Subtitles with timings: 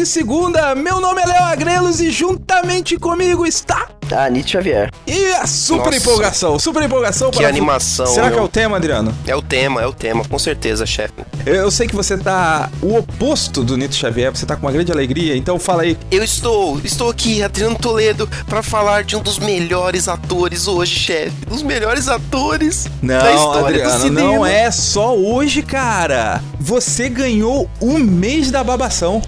[0.00, 0.74] De Segunda.
[0.74, 3.86] Meu nome é Léo Agrelos e juntamente comigo está.
[4.12, 4.90] Ah, Nietzsche Xavier.
[5.06, 5.96] E a super Nossa.
[5.98, 8.44] empolgação, super empolgação Que para- animação, Será que é meu.
[8.44, 9.14] o tema, Adriano?
[9.24, 11.12] É o tema, é o tema, com certeza, chefe.
[11.46, 14.72] Eu, eu sei que você tá o oposto do Nito Xavier, você tá com uma
[14.72, 15.96] grande alegria, então fala aí.
[16.10, 21.46] Eu estou, estou aqui, Adriano Toledo, pra falar de um dos melhores atores hoje, chefe.
[21.46, 24.32] Dos melhores atores da Não, história do Adriano, cinema.
[24.32, 26.42] não é só hoje, cara.
[26.58, 29.22] Você ganhou um mês da babação.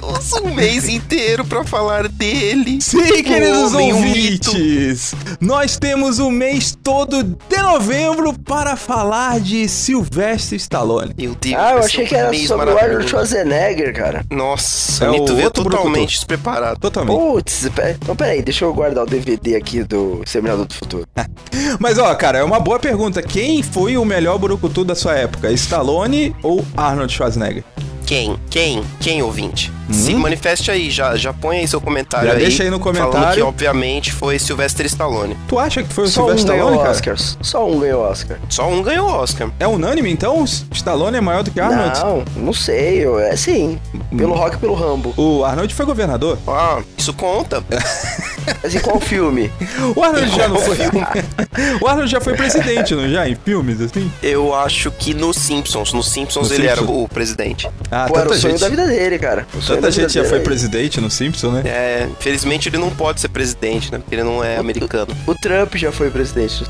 [0.00, 2.80] Deus, um mês inteiro pra falar dele.
[2.80, 9.68] Sim, queridos homem, um ouvintes, nós temos o mês todo de novembro para falar de
[9.68, 11.12] Sylvester Stallone.
[11.18, 12.78] Meu Deus, Ah, eu achei que um era sobre o.
[12.78, 14.24] Arnold Schwarzenegger, cara.
[14.30, 16.06] Nossa, É o veio outro totalmente brucutu.
[16.06, 16.80] despreparado.
[16.80, 17.16] Totalmente.
[17.18, 21.06] Putz, pe- então peraí, deixa eu guardar o DVD aqui do Exterminador do Futuro.
[21.78, 23.22] Mas ó, cara, é uma boa pergunta.
[23.22, 25.50] Quem foi o melhor burucutu da sua época?
[25.52, 27.64] Stallone ou Arnold Schwarzenegger?
[28.06, 28.36] Quem?
[28.50, 28.82] Quem?
[28.98, 29.70] Quem, ouvinte?
[29.90, 32.30] Se manifeste aí, já, já põe aí seu comentário Hum?
[32.32, 32.42] Já aí.
[32.44, 33.34] deixa aí no Falando comentário.
[33.34, 35.36] que, obviamente, foi Sylvester Stallone.
[35.48, 36.90] Tu acha que foi o Só um Sylvester ganhou Stallone, cara?
[36.96, 37.38] Oscars.
[37.42, 38.38] Só um ganhou Oscar.
[38.48, 39.50] Só um ganhou o Oscar.
[39.58, 40.44] É unânime, então?
[40.44, 41.98] Stallone é maior do que Arnold?
[42.00, 43.78] Não, não sei, eu- é sim.
[44.16, 45.12] Pelo rock e pelo Rambo.
[45.16, 46.38] O Arnold foi governador.
[46.46, 47.62] Ah, isso conta.
[48.62, 49.50] Mas em qual filme?
[49.94, 50.76] O Arnold já não foi.
[51.80, 53.28] o Arnold já foi presidente, não já?
[53.28, 54.10] Em filmes, assim?
[54.22, 55.92] Eu acho que nos Simpsons.
[55.92, 57.04] Nos Simpsons No ele era Simpsons.
[57.04, 57.70] o presidente.
[57.90, 58.60] Ah, Pô, era o sonho gente.
[58.60, 59.46] da vida dele, cara.
[59.54, 61.62] O sonho Tanta gente já foi presidente no Simpson, né?
[61.64, 63.98] É, infelizmente ele não pode ser presidente, né?
[63.98, 65.16] Porque ele não é americano.
[65.26, 66.64] O Trump já foi presidente.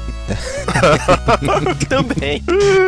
[1.89, 2.43] Também.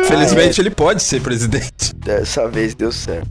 [0.07, 1.93] Felizmente ele pode ser presidente.
[1.95, 3.27] Dessa vez deu certo.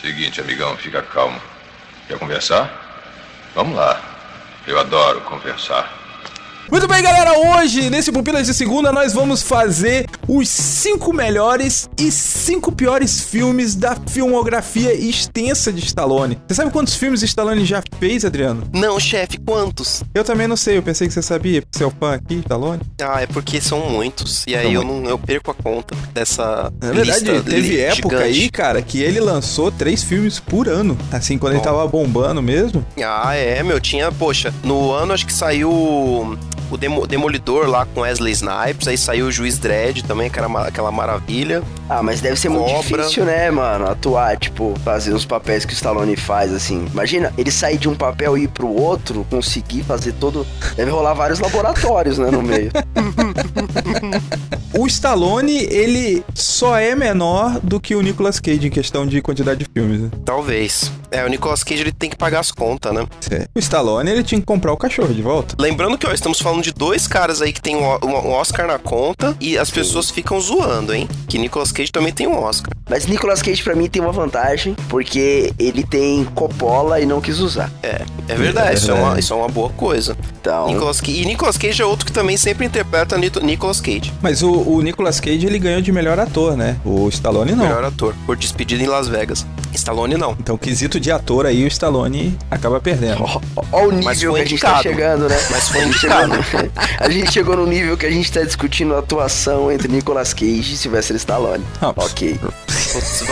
[0.00, 1.40] Seguinte, amigão, fica calmo.
[2.06, 2.70] Quer conversar?
[3.54, 4.00] Vamos lá.
[4.66, 6.03] Eu adoro conversar.
[6.70, 7.32] Muito bem, galera.
[7.38, 13.74] Hoje, nesse Pupilas de Segunda, nós vamos fazer os cinco melhores e cinco piores filmes
[13.74, 16.38] da filmografia extensa de Stallone.
[16.48, 18.64] Você sabe quantos filmes Stallone já fez, Adriano?
[18.72, 20.02] Não, chefe, quantos?
[20.14, 20.78] Eu também não sei.
[20.78, 21.62] Eu pensei que você sabia.
[21.70, 22.80] Você é o fã aqui, Stallone?
[23.00, 24.44] Ah, é porque são muitos.
[24.46, 28.22] E aí eu não eu perco a conta dessa Na verdade, lista teve época gigante.
[28.40, 30.96] aí, cara, que ele lançou três filmes por ano.
[31.12, 31.64] Assim, quando ele Bom.
[31.64, 32.84] tava bombando mesmo.
[33.04, 36.36] Ah, é, meu, tinha, poxa, no ano acho que saiu
[36.74, 40.48] o Demo- Demolidor lá com Wesley Snipes, aí saiu o Juiz Dredd também, que era
[40.48, 41.62] ma- aquela maravilha.
[41.88, 43.02] Ah, mas deve ser muito Cobra.
[43.02, 43.86] difícil, né, mano?
[43.88, 46.86] Atuar, tipo, fazer os papéis que o Stallone faz, assim.
[46.92, 50.46] Imagina, ele sair de um papel e ir pro outro, conseguir fazer todo.
[50.76, 52.70] Deve rolar vários laboratórios, né, no meio.
[54.76, 59.60] O Stallone, ele só é menor do que o Nicolas Cage em questão de quantidade
[59.64, 60.00] de filmes.
[60.00, 60.10] né?
[60.24, 60.90] Talvez.
[61.12, 63.06] É, o Nicolas Cage ele tem que pagar as contas, né?
[63.54, 65.54] O Stallone, ele tinha que comprar o cachorro de volta.
[65.60, 68.78] Lembrando que, ó, estamos falando de dois caras aí que tem um, um Oscar na
[68.78, 71.06] conta e as pessoas ficam zoando, hein?
[71.28, 72.72] Que Nicolas Cage também tem um Oscar.
[72.88, 77.38] Mas Nicolas Cage, pra mim, tem uma vantagem, porque ele tem Coppola e não quis
[77.38, 77.70] usar.
[77.82, 79.20] É, é verdade, Isso, é uma, verdade.
[79.20, 80.16] isso é uma boa coisa.
[80.40, 80.66] Então.
[80.66, 84.12] Nicolas Cage, e Nicolas Cage é outro que também sempre interpreta Nicolas Cage.
[84.22, 86.76] Mas o, o Nicolas Cage, ele ganhou de melhor ator, né?
[86.84, 87.64] O Stallone não.
[87.64, 89.46] Melhor ator, por despedida em Las Vegas.
[89.74, 90.36] Stallone não.
[90.38, 93.22] Então, quesito de ator aí, o Stallone acaba perdendo.
[93.22, 93.40] Ó,
[93.72, 95.36] ó o nível que a gente tá chegando, né?
[95.50, 96.34] Mas foi indicado.
[96.98, 100.74] A gente chegou no nível que a gente tá discutindo a atuação entre Nicolas Cage
[100.74, 101.64] e Sylvester Stallone.
[101.80, 102.38] Ah, Ok.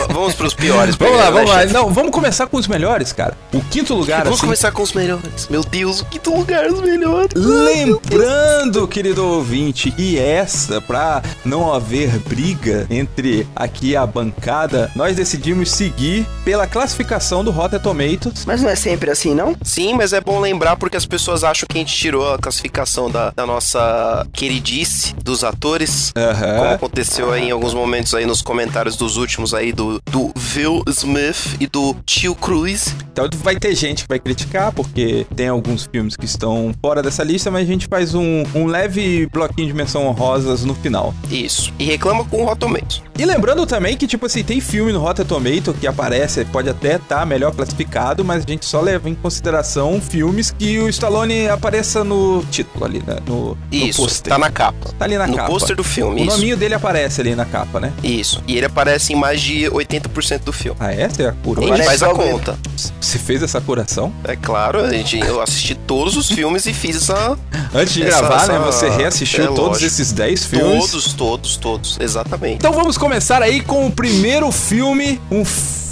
[0.09, 0.95] Vamos pros piores.
[0.95, 1.61] Vamos lá, vamos né, lá.
[1.61, 1.73] chefe?
[1.73, 3.35] Não, vamos começar com os melhores, cara.
[3.53, 4.47] O quinto lugar, Vamos assim.
[4.47, 5.47] começar com os melhores.
[5.49, 7.29] Meu Deus, o quinto lugar os melhores.
[7.35, 15.71] Lembrando, querido ouvinte, e essa, pra não haver briga entre aqui a bancada, nós decidimos
[15.71, 18.45] seguir pela classificação do Rotten Tomatoes.
[18.45, 19.55] Mas não é sempre assim, não?
[19.63, 23.02] Sim, mas é bom lembrar porque as pessoas acham que a gente tirou a classificação
[23.09, 26.11] da, da nossa queridice dos atores.
[26.15, 26.57] Aham.
[26.57, 30.83] Como aconteceu aí em alguns momentos aí nos comentários dos últimos aí do, do Will
[30.87, 32.95] Smith e do Tio Cruz.
[33.11, 37.23] Então vai ter gente que vai criticar, porque tem alguns filmes que estão fora dessa
[37.23, 41.13] lista, mas a gente faz um, um leve bloquinho de menção honrosas no final.
[41.29, 41.71] Isso.
[41.77, 43.03] E reclama com o Rotten Tomatoes.
[43.17, 46.95] E lembrando também que, tipo assim, tem filme no Rotten Tomato que aparece, pode até
[46.95, 51.47] estar tá melhor classificado, mas a gente só leva em consideração filmes que o Stallone
[51.47, 53.17] apareça no título ali, né?
[53.27, 54.31] No, Isso, no pôster.
[54.33, 54.89] tá na capa.
[54.97, 55.49] Tá ali na no capa.
[55.49, 56.35] pôster do filme, O isso.
[56.37, 57.91] nominho dele aparece ali na capa, né?
[58.03, 58.41] Isso.
[58.47, 60.77] E ele aparece em mais de 80% do filme.
[60.79, 61.67] Ah, essa é a A curou?
[61.67, 62.57] gente faz a conta.
[62.99, 64.13] Você fez essa curação?
[64.23, 67.37] É claro, a gente, eu assisti todos os filmes e fiz essa.
[67.73, 68.55] Antes de Essa- gravar, né?
[68.55, 69.85] essa- Você reassistiu é todos lógico.
[69.85, 70.89] esses 10 filmes.
[70.91, 71.97] Todos, todos, todos.
[71.99, 72.55] Exatamente.
[72.55, 75.43] Então vamos começar aí com o primeiro filme, um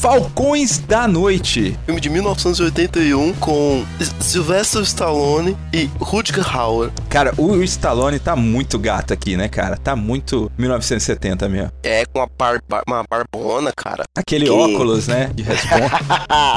[0.02, 1.78] Falcões da Noite.
[1.86, 3.84] Filme de 1981 com
[4.20, 6.91] Sylvester Stallone e Rutger Hauer.
[7.10, 9.76] Cara, o Stallone tá muito gato aqui, né, cara?
[9.78, 11.72] Tá muito 1970 mesmo.
[11.84, 14.04] É, com uma, bar- uma barbona, cara.
[14.16, 15.92] Aquele Que- óculos, né, de responsa.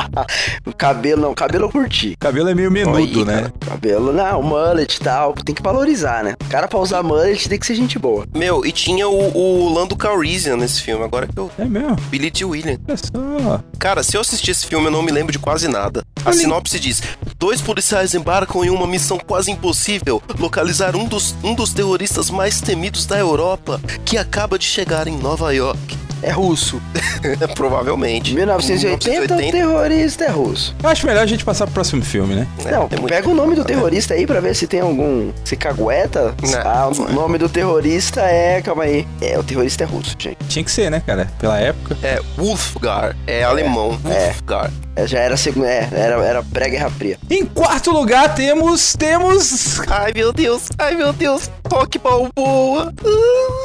[0.64, 2.12] o cabelo, não, o cabelo eu curti.
[2.12, 3.34] o cabelo é meio menudo, Aí, né?
[3.42, 3.52] cara.
[3.60, 6.34] Cabelo, não, mullet e tal, tem que valorizar, né?
[6.40, 8.24] O cara pra usar mullet tem que ser gente boa.
[8.34, 11.50] Meu, e tinha o, o Lando Calrissian nesse filme, agora que eu...
[11.58, 11.96] É mesmo.
[12.10, 12.44] Billy D.
[12.44, 12.78] Williams.
[12.86, 13.60] Olha só.
[13.78, 16.04] Cara, se eu assistir esse filme, eu não me lembro de quase nada.
[16.24, 17.02] A sinopse diz:
[17.38, 22.60] Dois policiais embarcam em uma missão quase impossível localizar um dos, um dos terroristas mais
[22.60, 26.03] temidos da Europa, que acaba de chegar em Nova York.
[26.24, 26.80] É russo.
[27.54, 28.34] Provavelmente.
[28.34, 30.74] 1980, o terrorista é russo.
[30.82, 32.46] Eu acho melhor a gente passar pro próximo filme, né?
[32.64, 35.30] É, não, é pega o nome do terrorista aí pra ver se tem algum.
[35.44, 36.34] Se cagueta.
[36.42, 38.62] Não, ah, não o nome do terrorista é.
[38.62, 39.06] Calma aí.
[39.20, 40.38] É, o terrorista é russo, gente.
[40.48, 41.28] Tinha que ser, né, cara?
[41.38, 41.96] Pela época.
[42.02, 43.98] É Wolfgar, é alemão.
[44.06, 44.26] É.
[44.26, 44.70] Wolfgar.
[44.96, 45.66] É, já era segunda.
[45.66, 47.18] É, era, era pré-guerra fria.
[47.30, 48.94] Em quarto lugar temos.
[48.94, 49.80] Temos.
[49.88, 52.92] Ai meu Deus, ai meu Deus, Rock Balboa.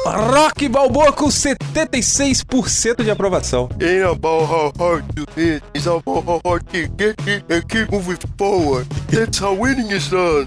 [0.04, 2.44] Rock Balboa com 76%
[3.04, 3.68] de aprovação.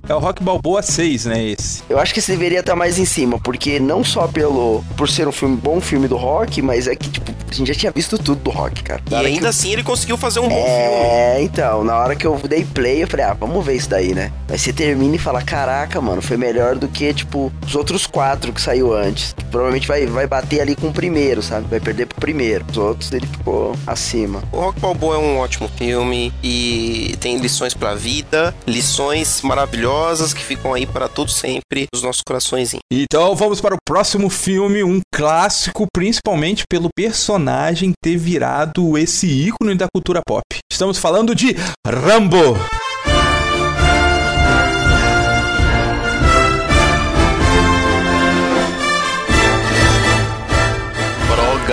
[0.08, 1.82] É o Rock Balboa 6, né, esse.
[1.90, 5.28] Eu acho que esse deveria estar mais em cima, porque não só pelo por ser
[5.28, 8.18] um filme bom filme do rock, mas é que tipo, a gente já tinha visto
[8.18, 9.02] tudo do rock, cara.
[9.10, 10.70] E ainda eu- assim ele conseguiu fazer um bom filme.
[10.72, 14.14] É, então, na hora que eu dei play, eu falei, ah, vamos ver isso daí,
[14.14, 14.32] né?
[14.50, 18.52] Aí você termina e fala, caraca, mano, foi melhor do que, tipo, os outros quatro
[18.52, 19.34] que saiu antes.
[19.38, 21.68] Que provavelmente vai, vai bater ali com o primeiro, sabe?
[21.70, 22.66] Vai perder pro primeiro.
[22.70, 24.44] Os outros ele ficou acima.
[24.52, 30.44] O Rock Balboa é um ótimo filme e tem lições pra vida, lições maravilhosas que
[30.44, 32.74] ficam aí para todo sempre nos nossos corações.
[32.92, 39.76] Então vamos para o próximo filme, um clássico, principalmente pelo personagem ter virado esse ícone
[39.76, 40.44] da cultura pop.
[40.72, 41.56] Estamos falando de
[41.86, 42.58] Rambo.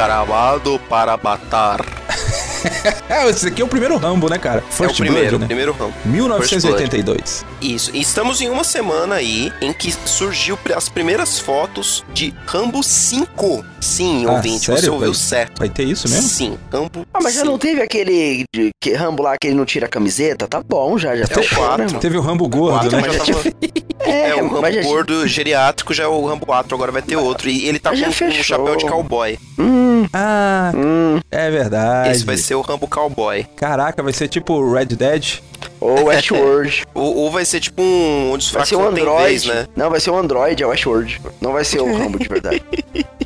[0.00, 1.99] Programado para matar.
[3.10, 4.60] É, esse aqui é o primeiro Rambo, né, cara?
[4.60, 5.46] é o First primeiro, Blood, né?
[5.46, 5.92] primeiro ramo.
[6.04, 7.44] 1982.
[7.60, 7.90] Isso.
[7.94, 13.64] E estamos em uma semana aí em que surgiu as primeiras fotos de Rambo 5.
[13.80, 14.80] Sim, Ah, ouvinte, sério?
[14.82, 15.58] você ouviu Vai- certo.
[15.58, 16.28] Vai ter isso mesmo?
[16.28, 17.50] Sim, Rambo Ah, mas já 5.
[17.50, 20.46] não teve aquele de, que Rambo lá que ele não tira a camiseta?
[20.46, 21.82] Tá bom, já, já É o né, quatro.
[21.84, 22.00] irmão?
[22.00, 23.02] Teve o Rambo gordo, Quatro, né?
[23.06, 23.50] mas já tava-
[24.02, 27.16] É, É, o Rambo já, gordo geriátrico já é o Rambo 4, agora vai ter
[27.16, 27.48] outro.
[27.50, 29.38] E ele tá já com, com um chapéu de cowboy.
[29.58, 31.20] Hum, Ah, hum.
[31.30, 32.10] é verdade.
[32.10, 33.44] Esse vai ser o Rambo cowboy.
[33.56, 35.38] Caraca, vai ser tipo o Red Dead.
[35.80, 36.84] Ou Westworld.
[36.94, 39.24] Ou, ou vai ser tipo um onde os Vai fracos ser um Android.
[39.26, 39.66] vez, né?
[39.76, 41.20] Não, vai ser um Android, é o Westworld.
[41.40, 42.62] Não vai ser o Rambo de verdade.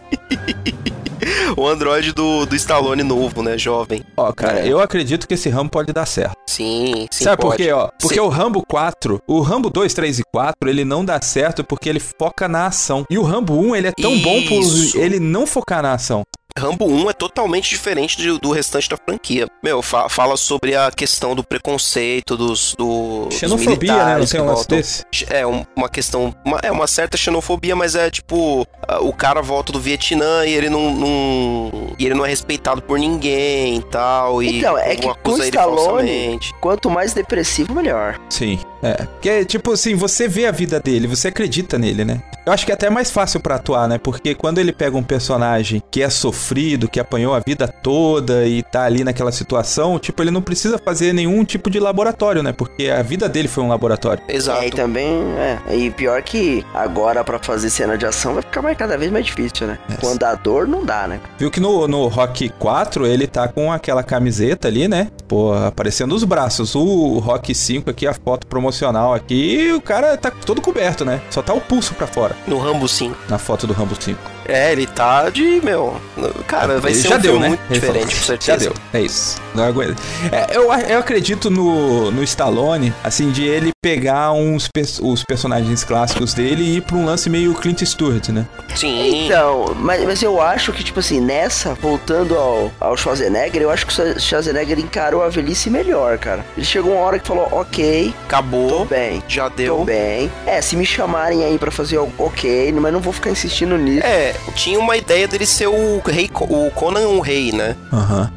[1.56, 3.56] O Android do, do Stallone novo, né?
[3.56, 4.02] Jovem.
[4.16, 4.68] Ó, cara, É.
[4.68, 6.34] eu acredito que esse Rambo pode dar certo.
[6.46, 7.24] Sim, sim.
[7.24, 7.62] Sabe por pode.
[7.62, 7.88] quê, ó?
[8.00, 8.20] Porque Sim.
[8.20, 12.00] o Rambo 4, o Rambo 2, 3 e 4, ele não dá certo porque ele
[12.00, 13.04] foca na ação.
[13.08, 14.98] E o Rambo 1, ele é tão bom por Isso.
[14.98, 16.24] ele não focar na ação.
[16.56, 19.48] Rambo 1 é totalmente diferente de- do restante da franquia.
[19.60, 24.18] Meu, fa- fala sobre a questão do preconceito dos, do, dos Xenofobia, né?
[24.18, 25.04] Não tem um lance desse?
[25.30, 26.32] É um- uma questão.
[26.44, 28.64] Uma, é uma certa xenofobia, mas é tipo.
[29.00, 30.94] O cara volta do Vietnã e ele não.
[30.94, 34.40] não- e ele não é respeitado por ninguém e tal.
[34.40, 36.54] E Então, é que com acusa o ele Stallone- falsamente.
[36.60, 38.20] Quanto mais depressivo, melhor.
[38.30, 38.60] Sim.
[38.84, 39.04] É.
[39.04, 42.20] Porque, tipo assim, você vê a vida dele, você acredita nele, né?
[42.44, 43.96] Eu acho que é até mais fácil pra atuar, né?
[43.96, 48.62] Porque quando ele pega um personagem que é sofrido, que apanhou a vida toda e
[48.62, 52.52] tá ali naquela situação, tipo, ele não precisa fazer nenhum tipo de laboratório, né?
[52.52, 54.22] Porque a vida dele foi um laboratório.
[54.28, 54.62] Exato.
[54.62, 55.74] É, e também, é.
[55.74, 59.24] E pior que agora pra fazer cena de ação vai ficar mais, cada vez mais
[59.24, 59.78] difícil, né?
[59.90, 59.94] É.
[59.96, 61.20] Com andador não dá, né?
[61.38, 65.08] Viu que no, no Rock 4 ele tá com aquela camiseta ali, né?
[65.28, 66.74] Pô, aparecendo os braços.
[66.74, 71.20] O Rock 5 aqui, a foto promocional aqui, o cara tá todo coberto, né?
[71.30, 73.16] Só tá o pulso pra fora No Rambo 5.
[73.28, 74.33] na foto do Rambo 5.
[74.46, 76.00] É, ele tá de, meu.
[76.46, 77.48] Cara, vai Ele ser já um deu, filme né?
[77.48, 78.26] muito Ele falou, diferente, com Já
[78.58, 78.58] certeza.
[78.70, 79.36] deu, é isso.
[79.54, 80.00] Não aguento.
[80.32, 84.68] É, eu, eu acredito no, no Stallone, assim, de ele pegar uns
[85.02, 88.46] os personagens clássicos dele e ir pra um lance meio Clint Eastwood, né?
[88.74, 89.26] Sim.
[89.26, 93.86] Então, mas, mas eu acho que, tipo assim, nessa, voltando ao, ao Schwarzenegger, eu acho
[93.86, 96.44] que o Schwarzenegger encarou a velhice melhor, cara.
[96.56, 98.84] Ele chegou uma hora que falou, ok, tô Acabou.
[98.86, 99.84] bem, Já tô deu.
[99.84, 100.30] bem.
[100.46, 104.06] É, se me chamarem aí pra fazer algo, ok, mas não vou ficar insistindo nisso.
[104.06, 107.76] É, tinha uma ideia dele ser o rei, o Conan o Rei, né?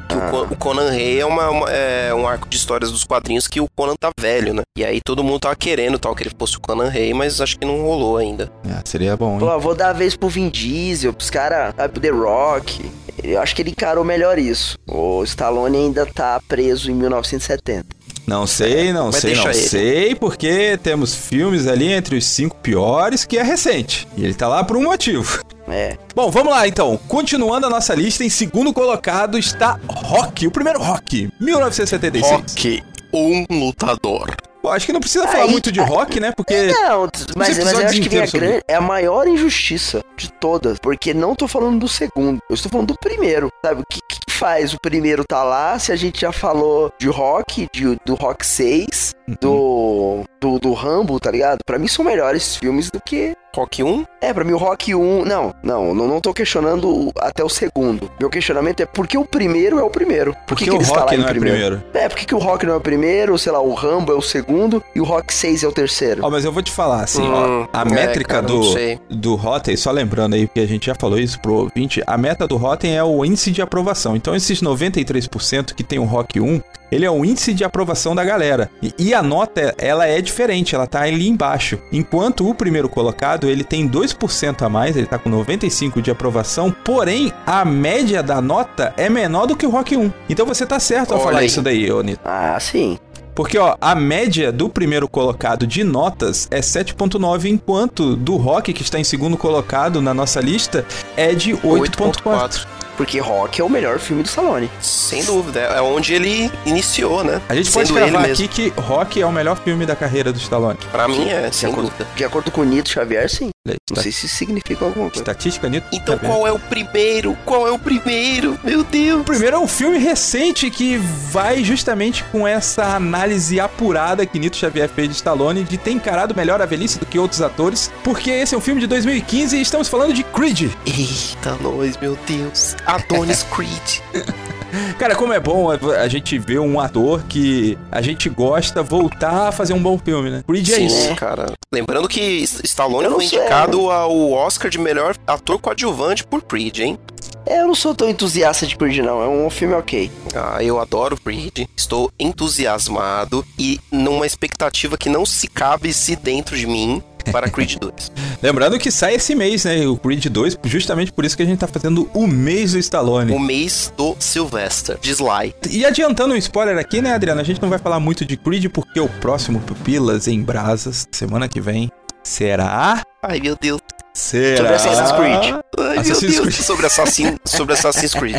[0.08, 3.48] Que o, o Conan Rei é, uma, uma- é um arco de histórias dos quadrinhos
[3.48, 4.62] que o Conan tá velho, né?
[4.78, 7.58] E aí todo mundo tava querendo tal que ele fosse o Conan Rei, mas acho
[7.58, 8.50] que não rolou ainda.
[8.70, 9.40] Ah, seria bom, hein?
[9.40, 12.90] Pô, vou dar a vez pro Vin Diesel, pros caras, pro The Rock.
[13.24, 14.78] Eu acho que ele encarou melhor isso.
[14.88, 17.97] O Stallone ainda tá preso em 1970.
[18.28, 19.54] Não sei, não Mas sei, não ele.
[19.54, 24.06] sei, porque temos filmes ali entre os cinco piores que é recente.
[24.18, 25.42] E ele tá lá por um motivo.
[25.66, 25.98] É.
[26.14, 27.00] Bom, vamos lá então.
[27.08, 32.32] Continuando a nossa lista, em segundo colocado está Rock, o primeiro Rock, 1976.
[32.32, 34.36] Rock, um lutador.
[34.68, 36.32] Pô, acho que não precisa falar Aí- muito de rock, né?
[36.36, 36.68] Porque.
[36.68, 40.04] Não, mas, mas eu acho que vem a inteiros sobre grande, é a maior injustiça
[40.18, 40.78] de todas.
[40.78, 43.50] Porque não tô falando do segundo, eu estou falando do primeiro.
[43.66, 43.82] Sabe?
[43.82, 47.68] O que, que faz o primeiro tá lá se a gente já falou de rock,
[47.74, 51.60] de, do Rock 6, do, do, do Rambo, tá ligado?
[51.66, 54.06] Pra mim são melhores filmes do que Rock 1?
[54.22, 55.26] É, pra mim o Rock 1.
[55.26, 58.10] Não, não, não, não tô questionando o- até o segundo.
[58.20, 60.34] Meu questionamento é por que o primeiro é o primeiro?
[60.34, 61.78] Por Porque que, o que lá Rock não é primeiro?
[61.78, 61.84] primeiro.
[61.94, 63.38] É, por que, que o Rock não é o primeiro?
[63.38, 66.22] Sei lá, o Rambo é o segundo e o Rock 6 é o terceiro.
[66.24, 68.64] Ó, mas eu vou te falar, assim, Hum, ó, a é, métrica cara, do,
[69.10, 72.48] do Rotten, só lembrando aí, porque a gente já falou isso pro ouvinte, a meta
[72.48, 74.16] do Rotten é o índice de aprovação.
[74.16, 78.24] Então, esses 93% que tem o Rock 1, ele é o índice de aprovação da
[78.24, 78.70] galera.
[78.82, 81.80] E, e a nota, ela é diferente, ela tá ali embaixo.
[81.92, 86.72] Enquanto o primeiro colocado, ele tem 2% a mais, ele tá com 95% de aprovação,
[86.72, 90.12] porém, a média da nota é menor do que o Rock 1.
[90.30, 91.46] Então, você tá certo ao Olha falar aí.
[91.48, 92.22] isso daí, ô Nito.
[92.24, 92.98] Ah, sim.
[93.38, 98.82] Porque, ó, a média do primeiro colocado de notas é 7.9, enquanto do Rock, que
[98.82, 100.84] está em segundo colocado na nossa lista,
[101.16, 102.66] é de 8.4.
[102.98, 104.70] Porque Rock é o melhor filme do Stallone.
[104.82, 105.60] Sem dúvida.
[105.60, 107.40] É onde ele iniciou, né?
[107.48, 108.44] A gente pode Sendo cravar mesmo.
[108.46, 110.80] aqui que Rock é o melhor filme da carreira do Stallone.
[110.92, 112.08] Pra mim é, sem acordo- dúvida.
[112.16, 113.50] De acordo com o Nito Xavier, sim.
[113.66, 115.20] Não Esta- sei se isso significa alguma coisa.
[115.22, 115.88] Estatística, Nito?
[115.92, 116.32] Então Tá vendo?
[116.32, 117.38] qual é o primeiro?
[117.46, 118.58] Qual é o primeiro?
[118.64, 119.22] Meu Deus.
[119.22, 124.56] O primeiro é um filme recente que vai justamente com essa análise apurada que Nito
[124.56, 128.32] Xavier fez de Stallone de ter encarado melhor a velhice do que outros atores, porque
[128.32, 130.72] esse é um filme de 2015 e estamos falando de Creed.
[130.86, 132.76] Eita, nós, meu Deus.
[132.88, 134.02] Adonis Creed.
[134.98, 139.52] Cara, como é bom a gente ver um ator que a gente gosta voltar a
[139.52, 140.44] fazer um bom filme, né?
[140.48, 141.16] Creed é Sim, isso.
[141.16, 141.54] cara.
[141.72, 142.20] Lembrando que
[142.64, 143.40] Stallone foi sei.
[143.40, 147.00] indicado ao Oscar de melhor ator coadjuvante por Creed, hein?
[147.46, 149.22] É, eu não sou tão entusiasta de Creed, não.
[149.22, 150.12] É um filme ok.
[150.36, 151.66] Ah, eu adoro Creed.
[151.76, 158.12] Estou entusiasmado e numa expectativa que não se cabe-se dentro de mim para Creed 2.
[158.42, 159.86] Lembrando que sai esse mês, né?
[159.88, 163.32] O Creed 2, justamente por isso que a gente tá fazendo o mês do Stallone.
[163.32, 164.98] o mês do Sylvester.
[165.02, 165.54] De Sly.
[165.70, 167.42] E adiantando um spoiler aqui, né, Adriano?
[167.42, 171.48] A gente não vai falar muito de Creed porque o próximo Pupilas em Brasas, semana
[171.48, 171.92] que vem,
[172.24, 173.02] será.
[173.24, 173.80] Ai, meu Deus.
[174.14, 174.58] Será.
[174.58, 175.62] Sobre Assassin's Creed.
[175.80, 176.40] Ai, Assassin's meu Deus.
[176.40, 176.66] Creed.
[176.66, 178.36] Sobre, Assassin, sobre Assassin's Creed.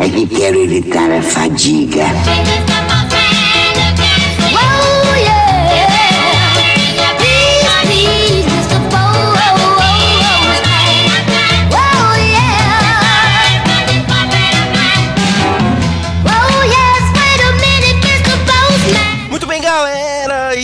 [0.00, 2.04] É que quero evitar a fadiga.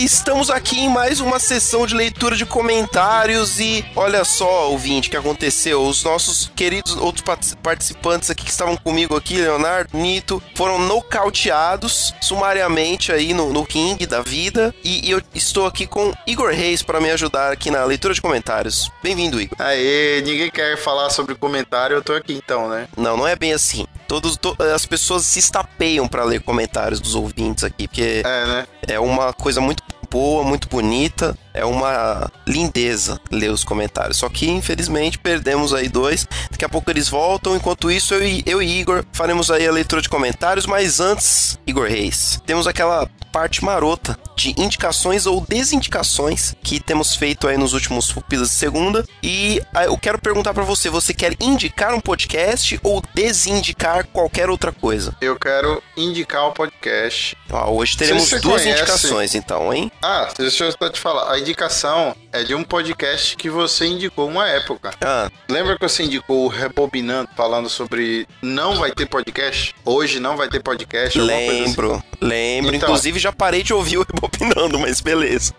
[0.03, 5.11] Estamos aqui em mais uma sessão de leitura de comentários e olha só, ouvinte, o
[5.11, 5.83] que aconteceu.
[5.83, 12.15] Os nossos queridos outros partic- participantes aqui que estavam comigo aqui, Leonardo, Nito, foram nocauteados
[12.19, 16.81] sumariamente aí no, no King da vida e, e eu estou aqui com Igor Reis
[16.81, 18.89] para me ajudar aqui na leitura de comentários.
[19.03, 19.55] Bem-vindo, Igor.
[19.61, 22.87] Aê, ninguém quer falar sobre comentário, eu tô aqui então, né?
[22.97, 23.85] Não, não é bem assim.
[24.11, 28.67] Todos, to- as pessoas se estapeiam para ler comentários dos ouvintes aqui, porque É, né?
[28.85, 31.33] É uma coisa muito boa, muito bonita.
[31.53, 34.17] É uma lindeza ler os comentários.
[34.17, 36.27] Só que, infelizmente, perdemos aí dois.
[36.49, 37.55] Daqui a pouco eles voltam.
[37.55, 40.65] Enquanto isso, eu e, eu e Igor faremos aí a leitura de comentários.
[40.65, 47.47] Mas antes, Igor Reis, temos aquela parte marota de indicações ou desindicações que temos feito
[47.47, 49.05] aí nos últimos Pupilas de Segunda.
[49.23, 54.49] E ah, eu quero perguntar pra você: você quer indicar um podcast ou desindicar qualquer
[54.49, 55.15] outra coisa?
[55.21, 57.35] Eu quero indicar o podcast.
[57.49, 59.91] Ó, hoje teremos duas conhece- indicações, então, hein?
[60.01, 61.31] Ah, deixa eu só te falar.
[61.31, 64.91] A indicação é de um podcast que você indicou uma época.
[65.01, 69.75] Ah, Lembra que você indicou o Rebobinando falando sobre não vai ter podcast?
[69.83, 71.17] Hoje não vai ter podcast?
[71.17, 71.27] assim?
[71.27, 72.75] lembro, lembro.
[72.75, 72.87] Então.
[72.89, 75.53] Inclusive já parei de ouvir o Rebobinando, mas beleza.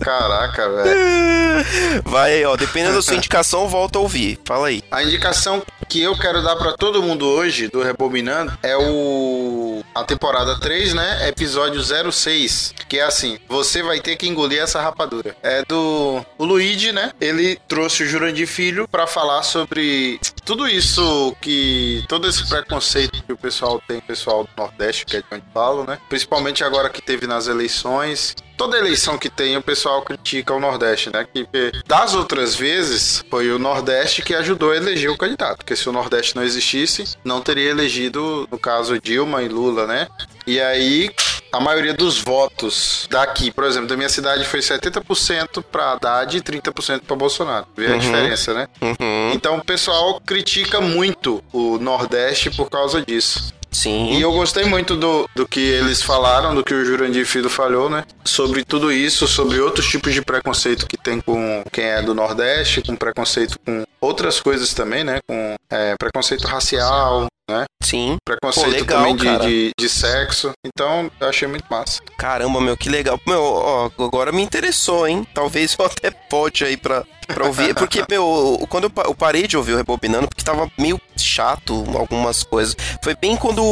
[0.00, 2.02] Caraca, velho.
[2.04, 2.56] Vai aí, ó.
[2.56, 4.38] Dependendo da sua indicação, volta a ouvir.
[4.44, 4.82] Fala aí.
[4.90, 10.04] A indicação que eu quero dar pra todo mundo hoje do Rebobinando é o a
[10.04, 11.28] temporada 3, né?
[11.28, 15.36] Episódio 06, que é assim, você vai ter que engolir essa rapadura.
[15.42, 17.12] É do o Luigi, né?
[17.20, 23.32] Ele trouxe o Jurandir Filho pra falar sobre tudo isso que todo esse preconceito que
[23.32, 25.98] o pessoal tem, o pessoal do Nordeste, que é de onde falo, né?
[26.08, 31.10] Principalmente agora que teve nas eleições, toda eleição que tem, o pessoal critica o Nordeste,
[31.12, 31.26] né?
[31.32, 31.46] Que
[31.86, 35.58] das outras vezes foi o Nordeste que ajudou a eleger o candidato.
[35.58, 40.08] Porque se o Nordeste não existisse, não teria elegido, no caso, Dilma e Lula, né?
[40.46, 41.10] E aí,
[41.52, 46.40] a maioria dos votos daqui, por exemplo, da minha cidade foi 70% para Haddad e
[46.40, 47.66] 30% para Bolsonaro.
[47.76, 48.68] Vê a diferença, né?
[48.80, 49.32] Uhum.
[49.34, 53.52] Então o pessoal critica muito o Nordeste por causa disso.
[53.70, 54.12] Sim.
[54.12, 57.88] E eu gostei muito do, do que eles falaram, do que o Jurandir Filho falou,
[57.88, 58.04] né?
[58.22, 62.82] Sobre tudo isso, sobre outros tipos de preconceito que tem com quem é do Nordeste,
[62.82, 65.18] com preconceito com outras coisas também, né?
[65.26, 67.64] Com é, preconceito racial, né?
[67.82, 68.16] Sim.
[68.24, 70.50] Preconceito Pô, legal, também de, de, de sexo.
[70.66, 72.00] Então, eu achei muito massa.
[72.18, 73.18] Caramba, meu, que legal.
[73.26, 75.26] Meu, ó, agora me interessou, hein?
[75.34, 77.74] Talvez eu até pode aí pra, pra ouvir.
[77.74, 81.84] Porque, meu, quando eu, pa- eu parei de ouvir o Rebobinando, porque tava meio chato
[81.96, 82.74] algumas coisas.
[83.02, 83.62] Foi bem quando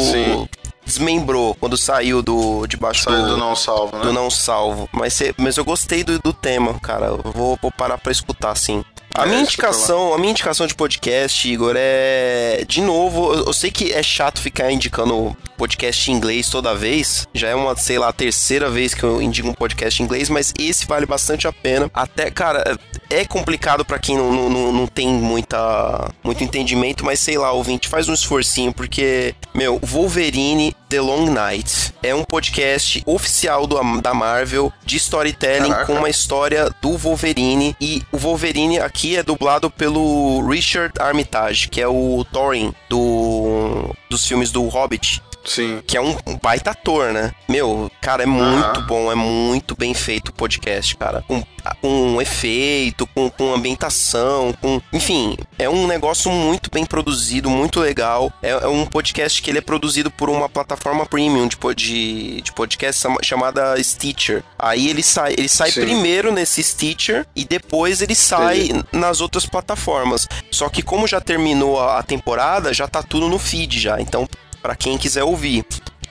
[0.00, 0.48] Sim.
[0.84, 4.02] desmembrou, quando saiu do debaixo Saiu do, do não salvo, né?
[4.04, 4.88] do não salvo.
[4.92, 7.06] Mas, mas eu gostei do, do tema, cara.
[7.06, 8.82] Eu vou, vou parar pra escutar, sim.
[9.14, 13.46] A É, minha escuta indicação, a minha indicação de podcast, Igor, é de novo, eu,
[13.46, 17.28] eu sei que é chato ficar indicando podcast em inglês toda vez.
[17.34, 20.30] Já é uma, sei lá, a terceira vez que eu indico um podcast em inglês,
[20.30, 21.90] mas esse vale bastante a pena.
[21.92, 22.78] Até, cara,
[23.10, 27.88] é complicado pra quem não, não, não tem muita, muito entendimento, mas sei lá, ouvinte,
[27.88, 34.14] faz um esforcinho, porque, meu, Wolverine The Long Night é um podcast oficial do, da
[34.14, 35.86] Marvel de storytelling Caraca.
[35.86, 37.76] com uma história do Wolverine.
[37.78, 44.26] E o Wolverine aqui é dublado pelo Richard Armitage, que é o Thorin do, dos
[44.26, 45.82] filmes do Hobbit Sim.
[45.86, 47.32] que é um um baita ator, né?
[47.48, 51.24] Meu, cara, é muito bom, é muito bem feito o podcast, cara.
[51.26, 51.42] Com,
[51.80, 54.80] com efeito, com, com ambientação, com.
[54.92, 58.32] Enfim, é um negócio muito bem produzido, muito legal.
[58.42, 62.52] É, é um podcast que ele é produzido por uma plataforma premium de, de, de
[62.52, 64.42] podcast chama- chamada Stitcher.
[64.58, 65.80] Aí ele sai, ele sai Sim.
[65.80, 70.28] primeiro nesse Stitcher e depois ele sai nas outras plataformas.
[70.50, 74.00] Só que como já terminou a, a temporada, já tá tudo no feed já.
[74.00, 74.28] Então,
[74.62, 75.64] Pra quem quiser ouvir.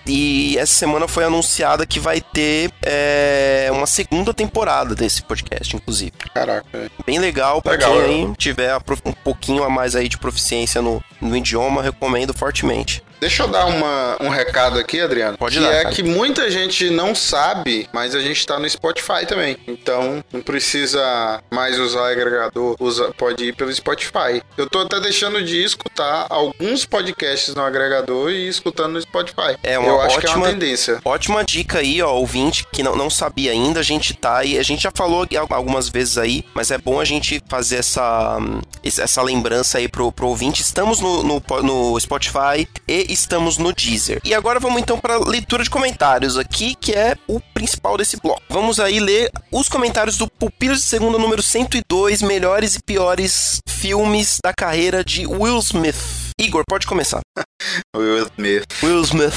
[0.06, 6.14] E essa semana foi anunciada que vai ter é, uma segunda temporada desse podcast, inclusive.
[6.34, 6.66] Caraca.
[6.74, 6.90] velho.
[7.06, 11.04] Bem legal Legal, quem eu- aí tiver um pouquinho a mais aí de proficiência no,
[11.22, 13.04] no idioma, recomendo fortemente.
[13.20, 15.38] Deixa eu dar uma, um recado aqui, Adriano.
[15.38, 15.96] Pode que dar, é cara.
[15.96, 19.58] que muita gente não sabe, mas a gente tá no Spotify também.
[19.68, 24.42] Então, não precisa mais usar agregador, usa, pode ir pelo Spotify.
[24.58, 29.58] Eu tô até deixando de escutar alguns podcasts no agregador e escutando no Spotify.
[29.64, 31.00] É uma Eu acho que é uma ótima- tendência.
[31.04, 34.64] Ótima dica aí, ó, ouvinte, que não, não sabia ainda, a gente tá aí, a
[34.64, 38.62] gente já falou al- algumas vezes aí, mas é bom a gente fazer essa, hum,
[38.84, 40.62] essa lembrança aí pro, pro ouvinte.
[40.62, 44.22] Estamos no, no, no Spotify e estamos no Deezer.
[44.24, 48.41] E agora vamos então para leitura de comentários aqui, que é o principal desse bloco.
[48.50, 54.39] Vamos aí ler os comentários do Pupilas de Segunda número 102, melhores e piores filmes
[54.43, 56.29] da carreira de Will Smith.
[56.39, 57.19] Igor, pode começar.
[57.95, 58.63] Will Smith.
[58.82, 59.34] Will Smith.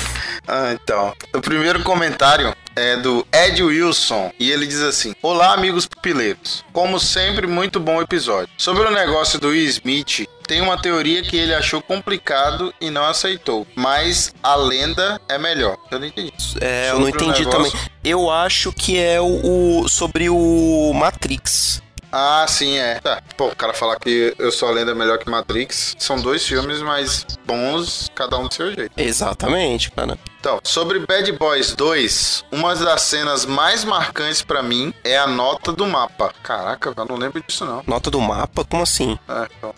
[0.47, 1.13] Ah, então.
[1.35, 6.65] O primeiro comentário é do Ed Wilson e ele diz assim: Olá, amigos pupileiros.
[6.73, 8.49] Como sempre, muito bom episódio.
[8.57, 13.05] Sobre o negócio do Will Smith, tem uma teoria que ele achou complicado e não
[13.05, 15.77] aceitou, mas a lenda é melhor.
[15.91, 16.33] Eu não entendi.
[16.61, 17.91] É, eu não Sobre entendi negócio- também.
[18.05, 21.83] Eu acho que é o, o- sobre o Matrix.
[22.13, 23.01] Ah, sim, é.
[23.01, 23.23] Tá.
[23.37, 25.97] Pô, o cara falar que eu sou a lenda melhor que Matrix.
[25.99, 28.93] São dois filmes, mas bons, cada um do seu jeito.
[28.97, 30.19] Exatamente, cara.
[30.43, 35.71] Então, sobre Bad Boys 2, uma das cenas mais marcantes pra mim é a nota
[35.71, 36.35] do mapa.
[36.43, 37.85] Caraca, eu não lembro disso não.
[37.87, 38.65] Nota do mapa?
[38.65, 39.17] Como assim?
[39.29, 39.73] É, então.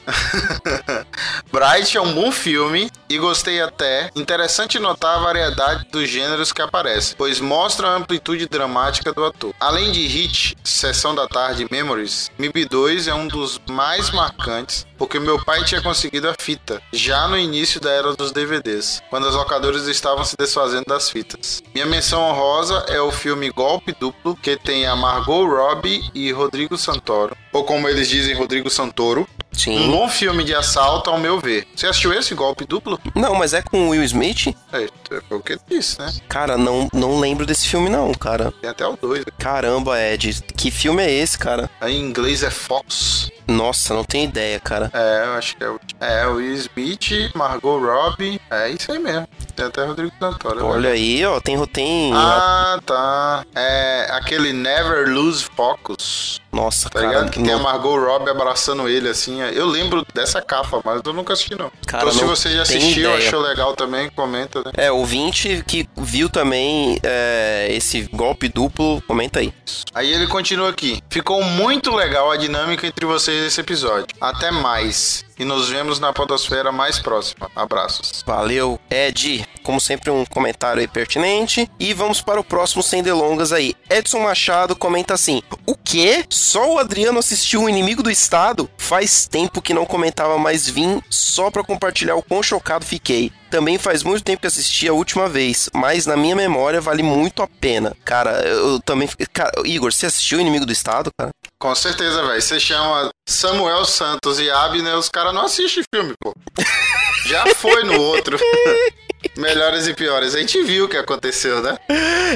[1.53, 4.11] Bright é um bom filme e gostei até.
[4.17, 9.53] Interessante notar a variedade dos gêneros que aparecem, pois mostra a amplitude dramática do ator.
[9.61, 14.87] Além de Hit, Sessão da Tarde e Memories, MIB 2 é um dos mais marcantes,
[14.97, 19.29] porque meu pai tinha conseguido a fita já no início da era dos DVDs, quando
[19.29, 21.63] as locadoras estavam se desfazendo desfazendo das fitas.
[21.75, 26.79] Minha menção honrosa é o filme Golpe Duplo, que tem a Margot Robbie e Rodrigo
[26.79, 27.37] Santoro.
[27.55, 29.29] Ou como eles dizem, Rodrigo Santoro.
[29.55, 29.89] Um Sim.
[29.89, 31.69] bom filme de assalto, ao meu ver.
[31.77, 32.99] Você assistiu esse Golpe Duplo?
[33.15, 34.49] Não, mas é com o Will Smith?
[34.73, 34.89] É,
[35.29, 36.13] foi o que ele disse, né?
[36.29, 38.53] Cara, não, não lembro desse filme não, cara.
[38.61, 39.25] Tem até o 2.
[39.39, 41.71] Caramba, Ed, que filme é esse, cara?
[41.81, 43.31] Aí em inglês é Fox.
[43.47, 44.91] Nossa, não tenho ideia, cara.
[44.93, 45.79] É, eu acho que é o.
[46.01, 48.41] É, o Will Smith, Margot Robbie.
[48.51, 49.29] É isso aí mesmo.
[49.55, 50.57] Tem até Rodrigo Santoro.
[50.57, 50.63] né?
[50.63, 53.45] Olha aí, ó, tem tem Ah, tá.
[53.55, 56.41] É aquele Never Lose Focus.
[56.55, 57.31] Nossa, Tá cara, ligado?
[57.31, 59.41] Que tem a Margot Robbie abraçando ele, assim.
[59.41, 61.71] Eu lembro dessa capa, mas eu nunca assisti, não.
[61.87, 64.71] Cara, então, se não você já assistiu, achou legal também, comenta, né?
[64.77, 69.53] É, ouvinte que viu também é, esse golpe duplo, comenta aí.
[69.95, 71.03] Aí ele continua aqui.
[71.11, 74.07] Ficou muito legal a dinâmica entre vocês nesse episódio.
[74.21, 75.25] Até mais.
[75.39, 77.51] E nos vemos na podosfera mais próxima.
[77.57, 78.23] Abraços.
[78.27, 79.47] Valeu, Ed.
[79.63, 81.69] Como sempre, um comentário aí pertinente.
[81.79, 83.75] E vamos para o próximo sem delongas aí.
[83.91, 86.25] Edson Machado comenta assim: O quê?
[86.29, 88.71] Só o Adriano assistiu o Inimigo do Estado?
[88.77, 93.33] Faz tempo que não comentava, mas vim só pra compartilhar o quão chocado fiquei.
[93.51, 97.43] Também faz muito tempo que assisti a última vez, mas na minha memória vale muito
[97.43, 97.97] a pena.
[98.05, 99.09] Cara, eu também.
[99.33, 101.31] Cara, Igor, você assistiu o Inimigo do Estado, cara?
[101.65, 102.43] Com certeza, velho.
[102.43, 106.35] Você chama Samuel Santos e Abner, os caras não assistem filme, pô.
[107.27, 108.39] Já foi no outro.
[109.35, 110.35] Melhores e piores.
[110.35, 111.79] A gente viu o que aconteceu, né?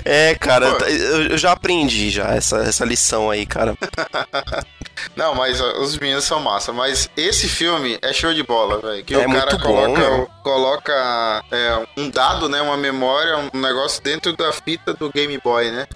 [0.03, 0.85] É, cara, Pô.
[0.87, 3.77] eu eu já aprendi já essa, essa lição aí, cara.
[5.15, 6.73] Não, mas ó, os meninos são massa.
[6.73, 9.05] Mas esse filme é show de bola, velho.
[9.05, 10.27] Que É o cara muito bom, coloca, né?
[10.43, 12.63] coloca é, um dado, né?
[12.63, 15.87] Uma memória, um negócio dentro da fita do Game Boy, né?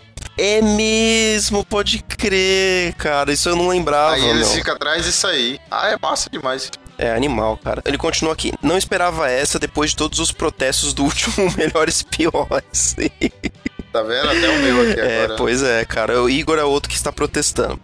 [0.44, 3.33] É mesmo, pode crer, cara.
[3.33, 5.61] Isso eu não lembrava, Aí eles ficam atrás disso aí.
[5.70, 6.68] Ah, é massa demais.
[6.98, 7.81] É animal, cara.
[7.85, 8.52] Ele continua aqui.
[8.61, 12.96] Não esperava essa depois de todos os protestos do último Melhores Piores.
[13.92, 14.31] Tá vendo?
[14.31, 15.38] Até o meu aqui é, agora.
[15.38, 16.20] pois é, cara.
[16.20, 17.81] O Igor é outro que está protestando.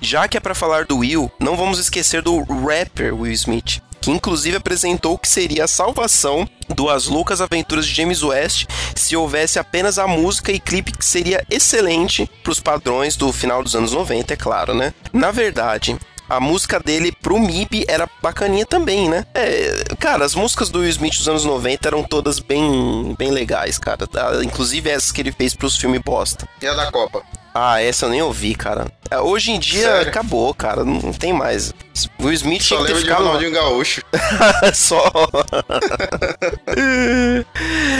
[0.00, 4.10] Já que é pra falar do Will, não vamos esquecer do rapper Will Smith, que
[4.10, 9.58] inclusive apresentou que seria a salvação do As Loucas Aventuras de James West se houvesse
[9.58, 14.34] apenas a música e clipe que seria excelente pros padrões do final dos anos 90,
[14.34, 14.92] é claro, né?
[15.12, 19.24] Na verdade, a música dele pro MIB era bacaninha também, né?
[19.34, 23.78] É, cara, as músicas do Will Smith dos anos 90 eram todas bem, bem legais,
[23.78, 24.08] cara.
[24.14, 26.48] Ah, Inclusive essas que ele fez pros filmes bosta.
[26.60, 27.22] E a da Copa?
[27.54, 28.90] Ah, essa eu nem ouvi, cara.
[29.14, 30.08] É, Hoje em dia Sério?
[30.08, 30.84] acabou, cara.
[30.84, 31.72] Não tem mais.
[32.20, 34.02] Will Smith Só tinha que ter de Ronaldinho Gaúcho.
[34.74, 35.10] só.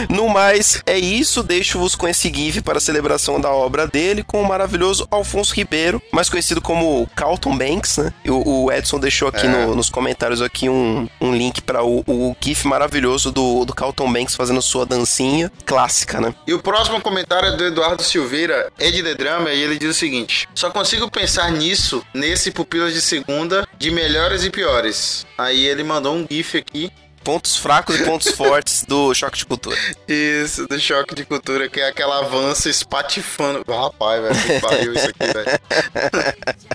[0.08, 1.42] no mais, é isso.
[1.42, 6.02] Deixo-vos com esse GIF para a celebração da obra dele com o maravilhoso Alfonso Ribeiro,
[6.12, 8.12] mais conhecido como Carlton Banks, né?
[8.28, 9.48] O, o Edson deixou aqui É.
[9.48, 14.12] no- nos comentários aqui um, um link para o, o GIF maravilhoso do, do Carlton
[14.12, 16.34] Banks fazendo sua dancinha clássica, né?
[16.46, 19.94] E o próximo comentário é do Eduardo Silveira, Ed The Drama, e ele diz o
[19.94, 25.26] seguinte: Só consigo pensar nisso, nesse Pupilas de Segunda, de melhores e piores.
[25.36, 26.90] Aí ele mandou um GIF aqui.
[27.24, 29.76] Pontos fracos e pontos fortes do Choque de Cultura.
[30.06, 33.64] Isso, do choque de cultura, que é aquela avança espatifando.
[33.66, 35.60] Rapaz, velho, que pariu isso aqui, velho.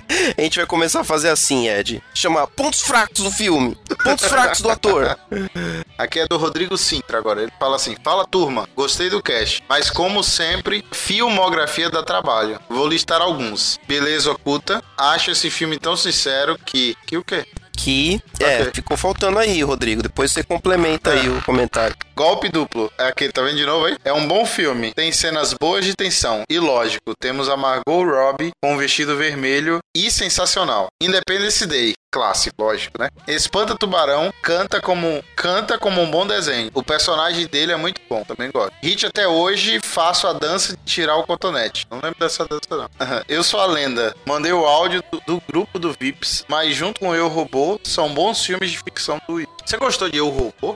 [0.38, 2.04] A gente vai começar a fazer assim, Ed.
[2.14, 5.18] Chama pontos fracos do filme, pontos fracos do ator.
[5.98, 7.42] Aqui é do Rodrigo Sintra agora.
[7.42, 12.60] Ele fala assim: Fala turma, gostei do cast, mas como sempre, filmografia dá trabalho.
[12.70, 13.80] Vou listar alguns.
[13.88, 16.96] Beleza oculta, acho esse filme tão sincero que.
[17.06, 17.46] Que o quê?
[17.82, 20.04] Que, é, ficou faltando aí, Rodrigo.
[20.04, 21.96] Depois você complementa aí o comentário.
[22.14, 22.92] Golpe duplo.
[22.98, 23.96] É aqui, tá vendo de novo aí?
[24.04, 24.94] É um bom filme.
[24.94, 26.44] Tem cenas boas de tensão.
[26.50, 30.88] E lógico, temos a Margot Robbie com um vestido vermelho e sensacional.
[31.02, 31.94] Independence Day.
[32.12, 33.10] Clássico, lógico, né?
[33.28, 36.72] Espanta Tubarão canta como canta como um bom desenho.
[36.74, 38.74] O personagem dele é muito bom, também gosto.
[38.82, 41.86] Hit até hoje faço a dança de tirar o cotonete.
[41.90, 42.90] Não lembro dessa dança não.
[43.30, 44.16] Eu sou a lenda.
[44.26, 48.44] Mandei o áudio do, do grupo do Vips, mas junto com Eu Robô são bons
[48.44, 50.76] filmes de ficção do Você gostou de Eu Robô?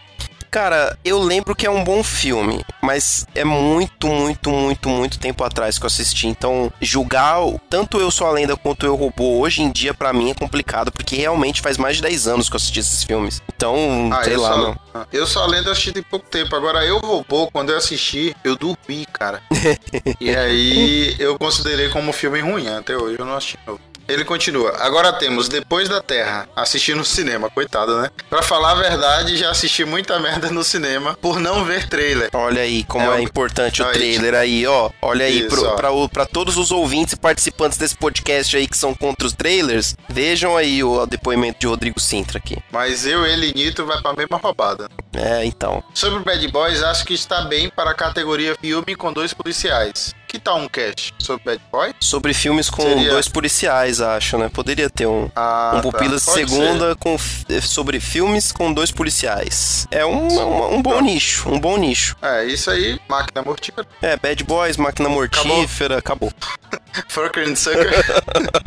[0.53, 5.43] Cara, eu lembro que é um bom filme, mas é muito, muito, muito, muito tempo
[5.43, 6.27] atrás que eu assisti.
[6.27, 10.29] Então, julgar tanto Eu Sou a Lenda quanto Eu Robô hoje em dia, pra mim,
[10.29, 13.41] é complicado, porque realmente faz mais de 10 anos que eu assisti esses filmes.
[13.55, 14.79] Então, sei eu lá, só, não.
[14.93, 16.55] Ah, Eu só lendo eu assisti tem pouco tempo.
[16.55, 19.41] Agora, eu robô, quando eu assisti, eu dormi, cara.
[20.21, 22.67] e aí eu considerei como filme ruim.
[22.67, 23.57] Até hoje eu não assisti.
[23.65, 23.79] novo.
[24.07, 24.75] Ele continua.
[24.79, 28.09] Agora temos Depois da Terra, assisti no cinema, coitado, né?
[28.29, 32.29] Pra falar a verdade, já assisti muita merda no cinema por não ver trailer.
[32.33, 34.89] Olha aí como É é, o- importante o trailer aí, ó.
[35.01, 35.75] Olha aí, Isso, pro, ó.
[35.75, 39.33] pra, o- pra todos os ouvintes e participantes desse podcast aí que são contra os
[39.33, 42.57] trailers, vejam aí o depoimento de Rodrigo Sintra aqui.
[42.71, 44.89] Mas eu, ele e Nito vai pra mesma roubada.
[45.15, 45.83] É, então.
[45.93, 50.13] Sobre Bad Boys, acho que está bem para a categoria filme com dois policiais.
[50.27, 51.93] Que tal um cast sobre Bad Boys?
[51.99, 54.49] Sobre filmes com Seria- dois policiais, acho, né?
[54.49, 55.29] Poderia ter um.
[55.35, 55.81] Ah, um tá.
[55.83, 59.85] Pupilas Pode segunda com, f- sobre filmes com dois policiais.
[59.91, 62.15] É um, um, um bom nicho, um bom nicho.
[62.19, 63.87] É, isso aí, máquina mortífera.
[64.01, 66.31] É, Bad Boys, Máquina Mortífera, acabou.
[67.09, 68.03] Fucker and Sucker.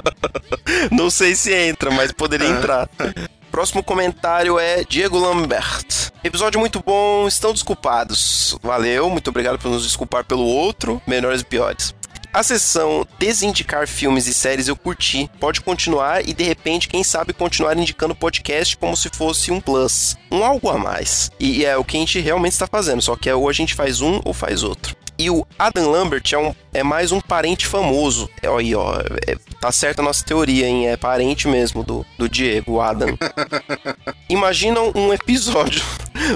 [0.92, 2.88] Não sei se entra, mas poderia entrar.
[3.56, 6.10] Próximo comentário é Diego Lambert.
[6.22, 8.54] Episódio muito bom, estão desculpados.
[8.62, 11.94] Valeu, muito obrigado por nos desculpar pelo outro, melhores e piores.
[12.34, 15.30] A sessão desindicar filmes e séries eu curti.
[15.40, 20.18] Pode continuar e de repente, quem sabe, continuar indicando podcast como se fosse um plus.
[20.30, 21.30] Um algo a mais.
[21.40, 23.74] E é o que a gente realmente está fazendo, só que é ou a gente
[23.74, 24.94] faz um ou faz outro.
[25.18, 28.28] E o Adam Lambert é, um- é mais um parente famoso.
[28.42, 30.88] É, aí, ó, é- tá certa a nossa teoria, hein?
[30.88, 33.16] É parente mesmo do, do Diego, o Adam.
[34.28, 35.82] Imaginam um episódio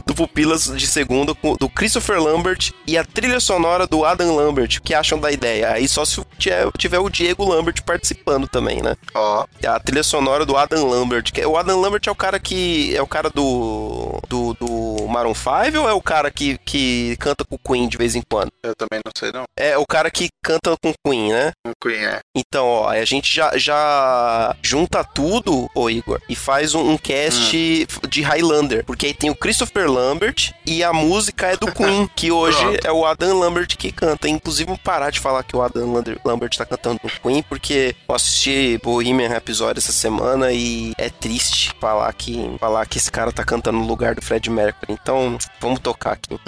[0.07, 4.79] do Pupilas de Segunda do Christopher Lambert e a trilha sonora do Adam Lambert.
[4.79, 5.71] O que acham da ideia?
[5.73, 8.97] Aí só se tiver, o Diego Lambert participando também, né?
[9.14, 11.33] Ó, A trilha sonora do Adam Lambert.
[11.33, 12.95] Que, o Adam Lambert é o cara que.
[12.97, 14.21] É o cara do.
[14.29, 17.97] Do, do Maroon 5 ou é o cara que, que canta com o Queen de
[17.97, 18.51] vez em quando?
[18.71, 19.45] Eu também não sei não.
[19.57, 21.53] É o cara que canta com o Queen, né?
[21.67, 22.21] Um Queen é.
[22.37, 27.87] Então, ó, a gente já, já junta tudo, ô Igor, e faz um, um cast
[28.09, 28.85] de Highlander.
[28.85, 32.93] Porque aí tem o Christopher Lambert e a música é do Queen, que hoje é
[32.93, 34.29] o Adam Lambert que canta.
[34.29, 38.15] Inclusive, vamos parar de falar que o Adam Lambert tá cantando no Queen, porque eu
[38.15, 43.45] assisti Bohemian Rhapsody essa semana e é triste falar que, falar que esse cara tá
[43.45, 44.93] cantando no lugar do Fred Mercury.
[44.93, 46.39] Então, vamos tocar aqui.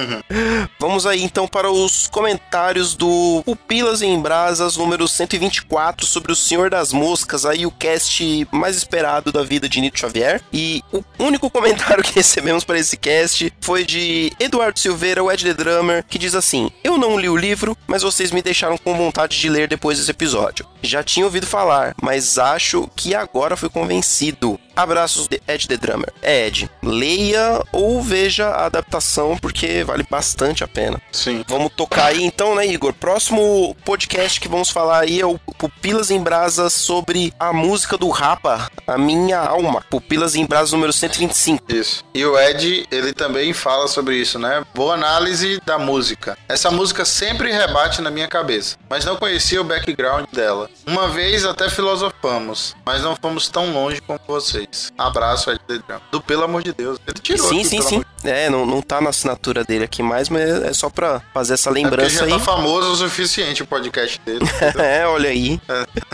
[0.79, 6.69] Vamos aí então para os comentários do Pupilas em Brasas, número 124, sobre o Senhor
[6.69, 10.43] das Moscas, aí o cast mais esperado da vida de Nito Xavier.
[10.53, 15.43] E o único comentário que recebemos para esse cast foi de Eduardo Silveira, o Ed
[15.43, 18.95] The Drummer, que diz assim: Eu não li o livro, mas vocês me deixaram com
[18.95, 20.67] vontade de ler depois desse episódio.
[20.83, 24.61] Já tinha ouvido falar, mas acho que agora fui convencido.
[24.75, 26.13] Abraços de Ed The Drummer.
[26.23, 31.01] É, Ed, leia ou veja a adaptação, porque vale bastante a pena.
[31.13, 31.45] Sim.
[31.47, 32.93] Vamos tocar aí então, né, Igor?
[32.93, 38.09] Próximo podcast que vamos falar aí é o Pupilas em Brasas sobre a música do
[38.09, 39.85] Rapa, A Minha Alma.
[39.91, 41.73] Pupilas em Brasas número 125.
[41.73, 42.05] Isso.
[42.15, 44.65] E o Ed, ele também fala sobre isso, né?
[44.75, 46.37] Boa análise da música.
[46.49, 50.69] Essa música sempre rebate na minha cabeça, mas não conhecia o background dela.
[50.87, 54.62] Uma vez até filosofamos, mas não fomos tão longe como vocês.
[54.97, 55.99] Abraço, Ed Drum.
[56.11, 56.99] Do pelo amor de Deus.
[57.07, 57.95] Ele tirou sim, aqui, sim, sim.
[57.97, 61.55] amor É, não, não tá na assinatura dele aqui mais, mas é só pra fazer
[61.55, 61.81] essa de.
[61.81, 62.31] É lembrança já aí.
[62.33, 64.45] tá famoso o suficiente o podcast dele.
[64.79, 65.61] É, olha aí.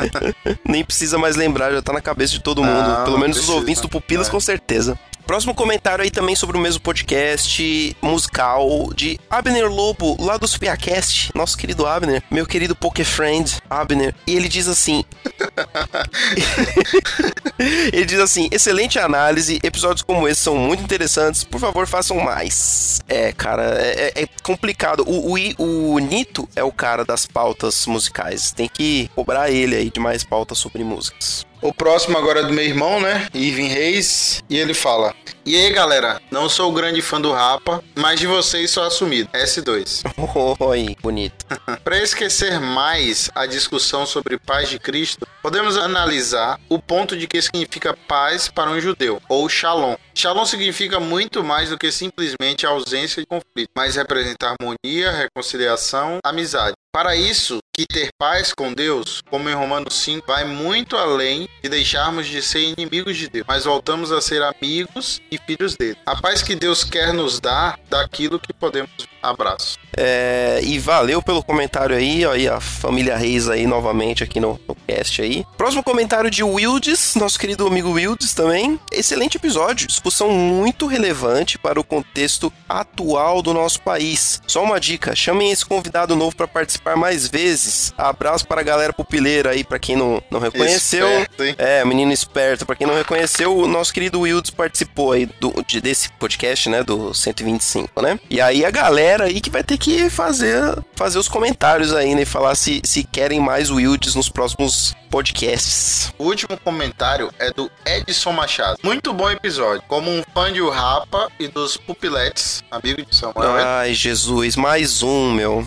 [0.67, 2.89] Nem precisa mais lembrar, já tá na cabeça de todo mundo.
[2.89, 3.59] Não, Pelo menos os precisa.
[3.59, 4.31] ouvintes do Pupilas, É.
[4.31, 4.99] com certeza.
[5.29, 11.31] Próximo comentário aí também sobre o mesmo podcast musical de Abner Lobo, lá do Spiacast,
[11.35, 14.15] nosso querido Abner, meu querido Poké Friend Abner.
[14.27, 15.05] E ele diz assim:
[17.93, 23.03] Ele diz assim: excelente análise, episódios como esse são muito interessantes, por favor façam mais.
[23.07, 25.05] É, cara, é, é- é complicado.
[25.07, 29.91] O, o, o Nito é o cara das pautas musicais, tem que cobrar ele aí
[29.91, 31.47] de mais pautas sobre músicas.
[31.61, 33.29] O próximo agora é do meu irmão, né?
[33.35, 34.43] Ivan Reis.
[34.49, 36.21] E ele fala: E aí, galera?
[36.31, 39.29] Não sou grande fã do Rapa, mas de vocês sou assumido.
[39.33, 40.05] S2.
[40.61, 41.45] Oi, bonito.
[41.83, 47.43] Para esquecer mais a discussão sobre paz de Cristo, podemos analisar o ponto de que
[47.43, 49.97] significa paz para um judeu, ou shalom.
[50.15, 56.19] Shalom significa muito mais do que simplesmente a ausência de conflito, mas representa harmonia, reconciliação,
[56.25, 56.75] amizade.
[56.99, 61.69] Para isso, que ter paz com Deus, como em Romanos 5, vai muito além de
[61.69, 65.97] deixarmos de ser inimigos de Deus, mas voltamos a ser amigos e filhos dele.
[66.05, 68.91] A paz que Deus quer nos dar daquilo que podemos.
[69.23, 69.79] Abraço.
[69.97, 74.59] É, e valeu pelo comentário aí, ó, e a família Reis aí novamente aqui no,
[74.69, 75.45] no cast aí.
[75.57, 78.79] Próximo comentário de Wildes, nosso querido amigo Wildes também.
[78.93, 84.41] Excelente episódio, discussão muito relevante para o contexto atual do nosso país.
[84.47, 87.93] Só uma dica, chamem esse convidado novo para participar mais vezes.
[87.99, 91.09] Abraço para a galera pupileira aí, para quem não, não reconheceu.
[91.09, 91.55] Esperto, hein?
[91.59, 92.65] É, menino esperto.
[92.65, 96.83] Pra quem não reconheceu, o nosso querido Wildes participou aí do, de- desse podcast, né?
[96.85, 98.21] Do 125, né?
[98.31, 102.15] E aí a galera galera aí que vai ter que fazer, fazer os comentários aí,
[102.15, 102.23] né?
[102.23, 106.13] E falar se, se querem mais Wilds nos próximos podcasts.
[106.19, 108.79] O último comentário é do Edson Machado.
[108.83, 109.83] Muito bom episódio.
[109.89, 113.57] Como um fã de O Rapa e dos Pupiletes, amigo de Samuel.
[113.57, 115.67] Ai, Jesus, mais um, meu.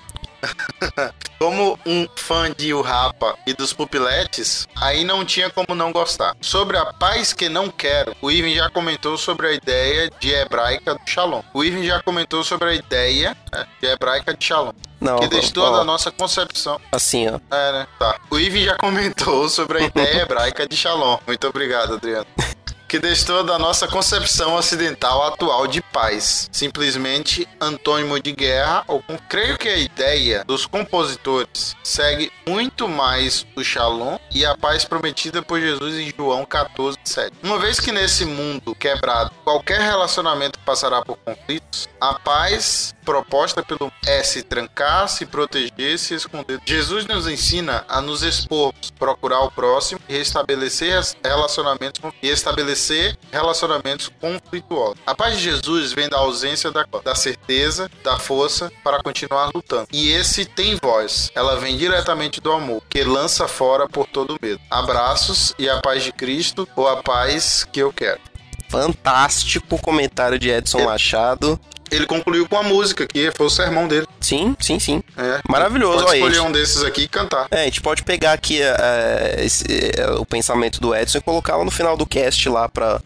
[1.40, 6.36] Como um fã de O Rapa e dos Pupiletes, aí não tinha como não gostar.
[6.40, 10.94] Sobre a paz que não quero, o Ivan já comentou sobre a ideia de hebraica
[10.94, 11.42] do Shalom.
[11.54, 14.74] O Ivan já comentou sobre a ideia né, de hebraica de Shalom.
[15.00, 16.80] Não, Que destoa ó, da nossa concepção.
[16.92, 17.40] assim, ó.
[17.56, 17.88] É, né?
[17.98, 18.20] Tá.
[18.30, 21.18] O Ivan já comentou sobre a ideia hebraica de Shalom.
[21.26, 22.28] Muito obrigado, Adriano.
[22.92, 26.50] Que destoa da nossa concepção ocidental atual de paz.
[26.52, 28.84] Simplesmente antônimo de guerra.
[28.86, 29.18] Ou com...
[29.30, 35.42] Creio que a ideia dos compositores segue muito mais o Shalom e a paz prometida
[35.42, 37.32] por Jesus em João 14, 7.
[37.42, 43.92] Uma vez que nesse mundo quebrado qualquer relacionamento passará por conflitos, a paz proposta pelo
[44.08, 46.60] é se trancar, se proteger, se esconder.
[46.66, 54.10] Jesus nos ensina a nos expormos, procurar o próximo e restabelecer relacionamentos e estabelecer relacionamentos
[54.20, 54.98] conflituosos.
[55.06, 59.88] A paz de Jesus vem da ausência da, da certeza, da força para continuar lutando.
[59.92, 61.32] E esse tem voz.
[61.36, 64.60] Ela vem diretamente do amor, que lança fora por todo medo.
[64.72, 68.32] Abraços e a paz de Cristo ou a paz que eu quero.
[68.72, 71.60] Fantástico comentário de Edson Machado.
[71.92, 74.08] Ele concluiu com a música, que foi o sermão dele.
[74.20, 75.04] Sim, sim, sim.
[75.18, 75.42] É.
[75.48, 77.48] Maravilhoso, Pode escolher um desses aqui e cantar.
[77.52, 79.66] É, a gente pode pegar aqui é, esse,
[79.98, 83.02] é, o pensamento do Edson e colocar lá no final do cast lá pra,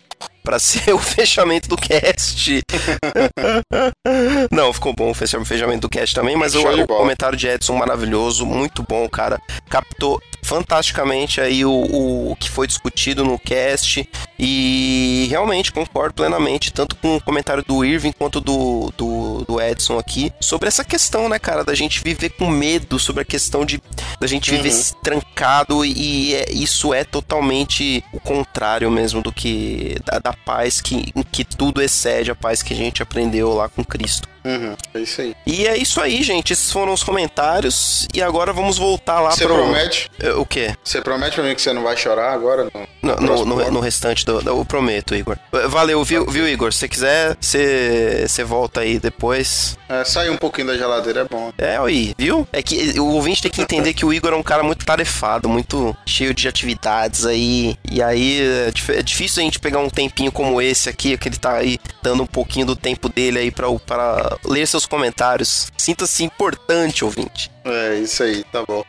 [0.45, 2.61] pra ser o fechamento do cast.
[4.51, 7.47] Não, ficou bom o fecha- fechamento do cast também, mas o, de o comentário de
[7.47, 9.41] Edson maravilhoso, muito bom, cara.
[9.69, 16.71] Captou fantasticamente aí o, o, o que foi discutido no cast e realmente concordo plenamente,
[16.71, 21.27] tanto com o comentário do Irving quanto do, do, do Edson aqui, sobre essa questão,
[21.27, 23.81] né, cara, da gente viver com medo, sobre a questão de
[24.19, 24.99] da gente viver Uhum.
[25.03, 31.11] trancado e é- isso é totalmente o contrário mesmo do que da, da paz que,
[31.31, 34.34] que tudo excede a paz que a gente aprendeu lá com Cristo.
[34.45, 35.35] Uhum, é isso aí.
[35.45, 36.53] E é isso aí, gente.
[36.53, 38.07] Esses foram os comentários.
[38.13, 39.55] E agora vamos voltar lá Você pro.
[39.55, 40.09] promete?
[40.19, 40.75] Eh, O quê?
[40.83, 42.69] Você promete pra mim que você não vai chorar agora?
[43.01, 45.37] No, No, no, no- restante do, Eu prometo, Igor.
[45.69, 46.71] Valeu, viu, viu Igor?
[46.73, 49.77] Se quiser, você você volta aí depois.
[49.89, 51.51] É, sair um pouquinho da geladeira é bom.
[51.57, 52.47] É, aí, viu?
[52.51, 55.47] É que o ouvinte tem que entender que o Igor é um cara muito tarefado,
[55.49, 57.77] muito cheio de atividades aí.
[57.91, 61.37] E aí é, é difícil a gente pegar um tempinho como esse aqui, que ele
[61.37, 65.71] tá aí dando um pouquinho do tempo dele aí pra, pra ler seus comentários.
[65.77, 67.51] Sinta-se importante, ouvinte.
[67.63, 68.83] É, isso aí, tá bom.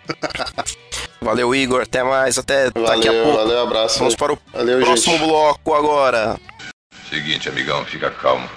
[1.20, 1.82] Valeu, Igor.
[1.82, 2.38] Até mais.
[2.38, 3.38] Até daqui a Valeu, pouco.
[3.38, 3.98] valeu, abraço.
[3.98, 5.26] Vamos para o Valeu, próximo gente.
[5.26, 6.38] bloco agora.
[7.08, 8.48] Seguinte, amigão, fica calmo.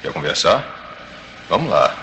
[0.00, 0.64] Quer conversar?
[1.48, 1.94] Vamos lá.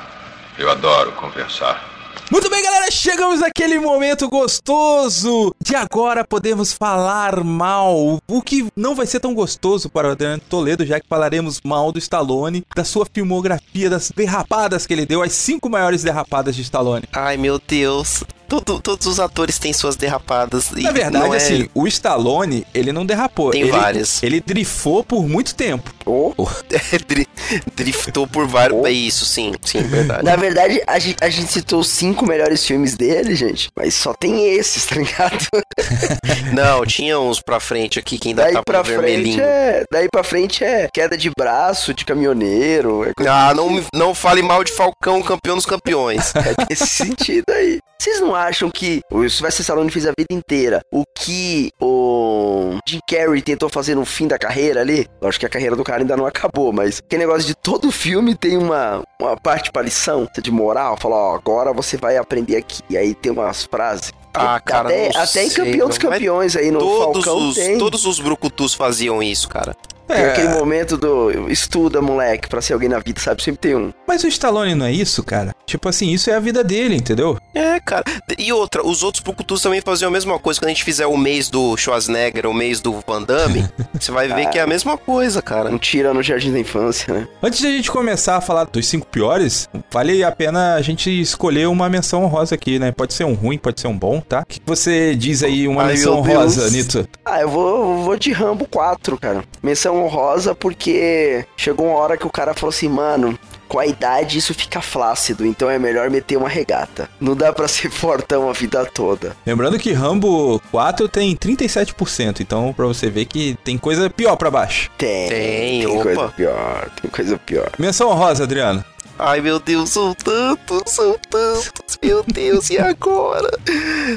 [0.58, 1.89] Eu adoro conversar.
[2.32, 8.22] Muito bem, galera, chegamos naquele momento gostoso de agora podemos falar mal.
[8.28, 11.92] O que não vai ser tão gostoso para o Adriano Toledo, já que falaremos mal
[11.92, 16.62] do Stallone, da sua filmografia, das derrapadas que ele deu, as cinco maiores derrapadas de
[16.62, 17.06] Stallone.
[17.12, 18.24] Ai, meu Deus.
[18.50, 20.72] Todo- todos os atores têm suas derrapadas.
[20.76, 23.52] e Na verdade, não é- assim, o Stallone, ele não derrapou.
[23.52, 24.22] Tem ele, várias.
[24.24, 25.94] Ele drifou por muito tempo.
[26.06, 26.34] Ou,
[27.08, 27.28] Dri-
[27.76, 28.80] driftou por vários.
[28.82, 28.88] Oh.
[28.88, 30.24] É isso, sim, sim, verdade.
[30.24, 33.70] na verdade, a gente, a gente citou os cinco melhores filmes dele, gente.
[33.78, 35.46] Mas só tem esses, tá ligado?
[36.54, 39.42] Não, tinha uns pra frente aqui que ainda Daí tava pra vermelhinho.
[39.42, 39.84] é.
[39.92, 43.06] Daí pra frente é queda de braço, de caminhoneiro.
[43.06, 46.34] É Ah, não, me- não fale mal de Falcão, campeão dos campeões.
[46.70, 47.80] nesse sentido aí.
[48.02, 53.00] Vocês não acham que o Sylvester Stallone fez a vida inteira o que o Jim
[53.06, 55.06] Carrey tentou fazer no fim da carreira ali?
[55.22, 57.92] Eu acho que a carreira do cara ainda não acabou, mas que negócio de todo
[57.92, 62.56] filme tem uma, uma parte pra lição de moral, falar, ó, agora você vai aprender
[62.56, 62.82] aqui.
[62.90, 64.14] E aí tem umas frases.
[64.34, 67.56] Ah, cara, até, não até em sei, Campeão dos Campeões aí no Todos Falcão os,
[67.56, 67.78] tem.
[67.78, 69.76] todos os brucutus faziam isso, cara.
[70.10, 73.44] Tem aquele momento do estuda, moleque, pra ser alguém na vida, sabe?
[73.44, 73.94] Sempre tem um.
[74.08, 75.56] Mas o Stallone não é isso, cara?
[75.66, 77.38] Tipo assim, isso é a vida dele, entendeu?
[77.54, 78.04] É, cara.
[78.38, 80.60] E outra, os outros brucutus também faziam a mesma coisa.
[80.60, 83.70] Quando a gente fizer o mês do Schwarzenegger, o mês do Van Damme,
[84.00, 85.70] você vai ver que é a mesma coisa, cara.
[85.70, 87.28] Um tira no jardim da infância, né?
[87.42, 91.10] Antes de a gente começar a falar dos cinco piores, vale a pena a gente
[91.22, 92.92] escolher uma menção honrosa aqui, né?
[92.92, 94.42] Pode ser um ruim, pode ser um bom, tá?
[94.42, 97.08] O que você diz aí, uma Ai, menção honrosa, Nito?
[97.24, 99.44] Ah, eu vou, eu vou de Rambo 4, cara.
[99.62, 104.38] Menção honrosa porque chegou uma hora que o cara falou assim, mano, com a idade
[104.40, 107.10] isso fica flácido, então é melhor meter uma regata.
[107.20, 109.36] Não dá pra ser fortão a vida toda.
[109.46, 114.50] Lembrando que Rambo 4 tem 37%, então pra você ver que tem coisa pior pra
[114.50, 114.90] baixo.
[114.98, 116.04] Tem, Tem, tem opa.
[116.04, 117.70] coisa pior, tem coisa pior.
[117.78, 118.84] Menção honrosa, Adriano.
[119.20, 121.98] Ai, meu Deus, são tantos, são tantos.
[122.02, 123.50] Meu Deus, e agora?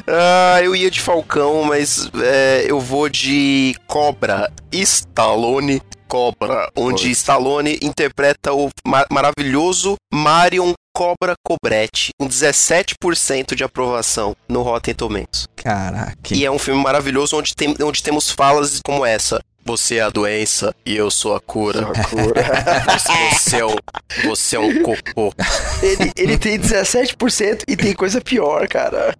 [0.06, 4.50] Ah, eu ia de Falcão, mas é, eu vou de Cobra.
[4.70, 14.36] Stallone Cobra, onde Stallone interpreta o ma- maravilhoso Marion Cobra Cobretti, com 17% de aprovação
[14.48, 15.46] no Rotten Tomatoes.
[15.56, 16.34] Caraca.
[16.34, 19.40] E é um filme maravilhoso onde, tem, onde temos falas como essa.
[19.64, 21.88] Você é a doença e eu sou a cura.
[23.38, 23.76] Você é um,
[24.24, 25.32] você é um cocô.
[25.82, 29.16] Ele, ele tem 17% e tem coisa pior, cara.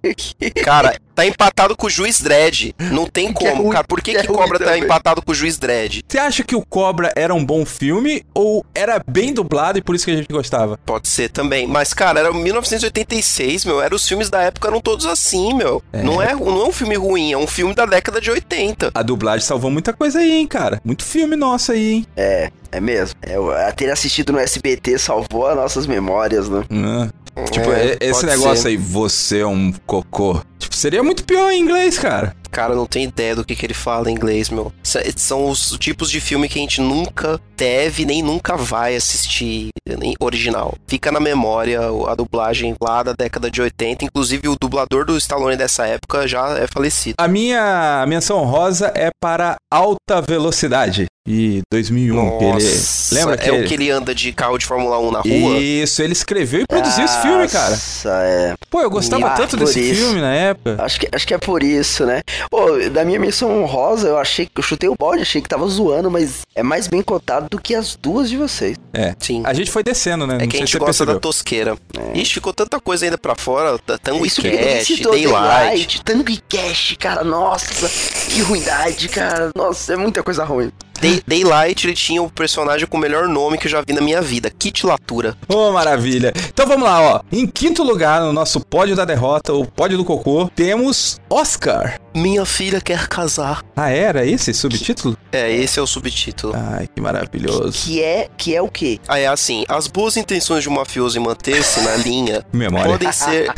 [0.65, 2.75] Cara, tá empatado com o Juiz Dredd.
[2.79, 3.85] Não tem Que é como, ruim, cara.
[3.85, 4.83] Por que, que é que Cobra tá também.
[4.83, 6.03] empatado com o Juiz Dredd?
[6.09, 9.95] Você acha que o Cobra era um bom filme ou era bem dublado e por
[9.95, 10.79] isso que a gente gostava?
[10.85, 11.67] Pode ser também.
[11.67, 13.81] Mas, cara, era 1986, meu.
[13.81, 15.83] Era os filmes da época eram todos assim, meu.
[15.93, 18.91] Não, é, não é um filme ruim, é um filme da década de 80.
[18.95, 20.81] A dublagem salvou muita coisa aí, hein, cara?
[20.85, 22.07] Muito filme nosso aí, hein?
[22.17, 23.15] É, é mesmo.
[23.23, 26.65] É, ter assistido no SBT salvou as nossas memórias, né?
[26.71, 28.69] Ah, tipo, É, esse negócio ser.
[28.69, 30.41] aí, você é um cocô.
[30.63, 32.35] Tipo, seria muito pior em inglês, cara.
[32.51, 34.73] Cara, não tem ideia do que, que ele fala em inglês, meu.
[35.17, 40.15] São os tipos de filme que a gente nunca deve nem nunca vai assistir em
[40.21, 40.75] original.
[40.87, 44.05] Fica na memória a dublagem lá da década de 80.
[44.05, 47.15] Inclusive, o dublador do Stallone dessa época já é falecido.
[47.19, 51.07] A minha menção honrosa é para Alta Velocidade.
[51.27, 52.53] E 2001, que ele...
[52.55, 55.59] Nossa, Lembra é que o que ele anda de carro de Fórmula 1 na rua?
[55.59, 57.71] Isso, ele escreveu e produziu esse filme, cara.
[57.71, 58.55] Nossa, é.
[58.69, 60.03] Pô, eu gostava Ah, tanto desse isso.
[60.03, 60.52] filme na época.
[60.79, 62.23] Acho que, acho que é por isso, né?
[62.51, 65.67] Pô, da minha missão honrosa, eu achei que eu chutei o balde, achei que tava
[65.67, 68.77] zoando, mas é mais bem cotado do que as duas de vocês.
[68.93, 69.15] É.
[69.19, 69.43] Sim.
[69.45, 70.37] A gente foi descendo, né?
[70.37, 71.21] É Não que a gente gosta da percebeu.
[71.21, 71.77] tosqueira.
[72.15, 73.79] Ixi, ficou tanta coisa ainda pra fora.
[73.79, 76.03] tá- Tango e Isso Cash, citou Daylight.
[76.05, 77.89] Tango e Cash, cara, nossa,
[78.31, 79.51] que ruindade, cara.
[79.55, 80.71] Nossa, é muita coisa ruim.
[81.03, 84.01] Day- Daylight, ele tinha o personagem com o melhor nome que eu já vi na
[84.01, 84.51] minha vida.
[84.57, 85.37] Kit Latura.
[85.49, 86.33] Ô, maravilha.
[86.49, 87.21] Então vamos lá, ó.
[87.33, 92.01] Em quinto lugar, no nosso pódio da derrota, o pódio do cocô, temos Oscar.
[92.15, 93.63] Minha filha quer casar.
[93.75, 95.17] Ah, era esse subtítulo?
[95.33, 96.53] É, esse é o subtítulo.
[96.55, 97.87] Ai, que maravilhoso.
[97.87, 99.01] Que é, que é o quê?
[99.09, 102.93] Ah, é assim, as boas intenções de um mafioso em manter-se na linha Memória.
[102.93, 103.51] podem ser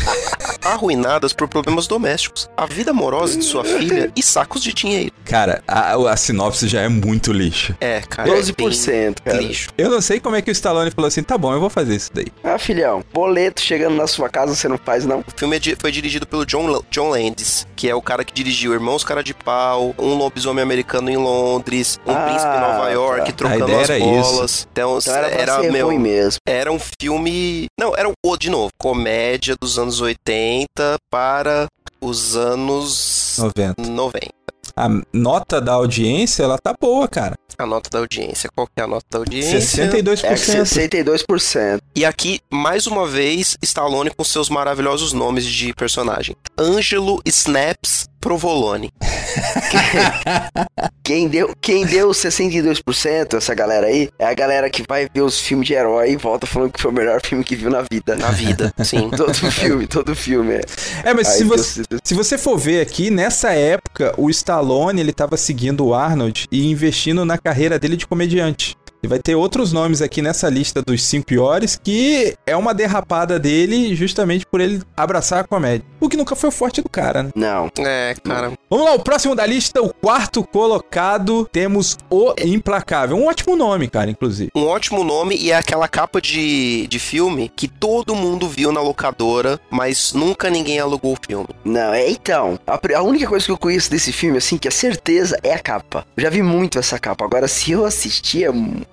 [0.64, 5.12] arruinadas por problemas domésticos, a vida amorosa de sua filha e sacos de dinheiro.
[5.24, 7.74] Cara, a, a sinopse já é muito lixo.
[7.80, 8.30] É, cara.
[8.30, 9.40] é 12%, bem cara.
[9.40, 9.68] Lixo.
[9.76, 11.96] Eu não sei como é que o Stallone falou assim, tá bom, eu vou fazer
[11.96, 12.26] isso daí.
[12.42, 15.20] Ah, filhão, boleto chegando na sua casa você não faz, não?
[15.20, 18.74] O filme é foi dirigido pelo John, John Landis, que é o cara que dirigiu
[18.74, 23.32] Irmãos Cara de Pau, Um Lobisomem Americano em Londres, Um Ah, Príncipe em Nova York,
[23.32, 23.36] tá.
[23.36, 24.68] Trocando as Bolas.
[24.70, 26.38] Então, Então era era, meu, mesmo.
[26.46, 27.66] era um filme.
[27.78, 28.70] Não, era o de novo.
[28.78, 31.66] Comédia dos anos 80 para
[32.00, 33.82] os anos 90.
[33.82, 34.28] 90.
[34.76, 37.36] A nota da audiência, ela tá boa, cara.
[37.56, 38.50] A nota da audiência.
[38.52, 39.60] Qual que é a nota da audiência?
[39.60, 40.24] 62%.
[40.24, 41.80] É 62%.
[41.94, 46.34] E aqui, mais uma vez, Stallone com seus maravilhosos nomes de personagem.
[46.58, 48.90] Ângelo Snaps Provolone.
[51.04, 55.38] Quem deu, quem deu 62%, essa galera aí, é a galera que vai ver os
[55.38, 58.16] filmes de herói e volta falando que foi o melhor filme que viu na vida.
[58.16, 59.10] Na vida, sim.
[59.14, 60.54] Todo filme, todo filme.
[60.54, 61.10] É.
[61.10, 64.98] É, mas Aí se deu você, se você for ver aqui, nessa época, o Stallone,
[64.98, 68.74] ele tava seguindo o Arnold e investindo na carreira dele de comediante.
[69.04, 73.38] E vai ter outros nomes aqui nessa lista dos cinco piores, que é uma derrapada
[73.38, 75.84] dele justamente por ele abraçar a comédia.
[76.00, 77.30] O que nunca foi o forte do cara, né?
[77.34, 77.70] Não.
[77.78, 78.52] É, cara.
[78.70, 83.16] Vamos lá, o próximo da lista, o quarto colocado, temos O Implacável.
[83.16, 84.50] Um ótimo nome, cara, inclusive.
[84.54, 88.80] Um ótimo nome e é aquela capa de, de filme que todo mundo viu na
[88.80, 91.48] locadora, mas nunca ninguém alugou o filme.
[91.62, 92.58] Não, é então.
[92.66, 95.58] A, a única coisa que eu conheço desse filme, assim, que é certeza, é a
[95.58, 96.06] capa.
[96.16, 97.24] Eu já vi muito essa capa.
[97.24, 98.50] Agora, se eu assistir, é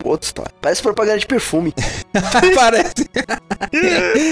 [0.09, 0.51] outra história.
[0.61, 1.73] Parece propaganda de perfume.
[2.55, 3.09] Parece.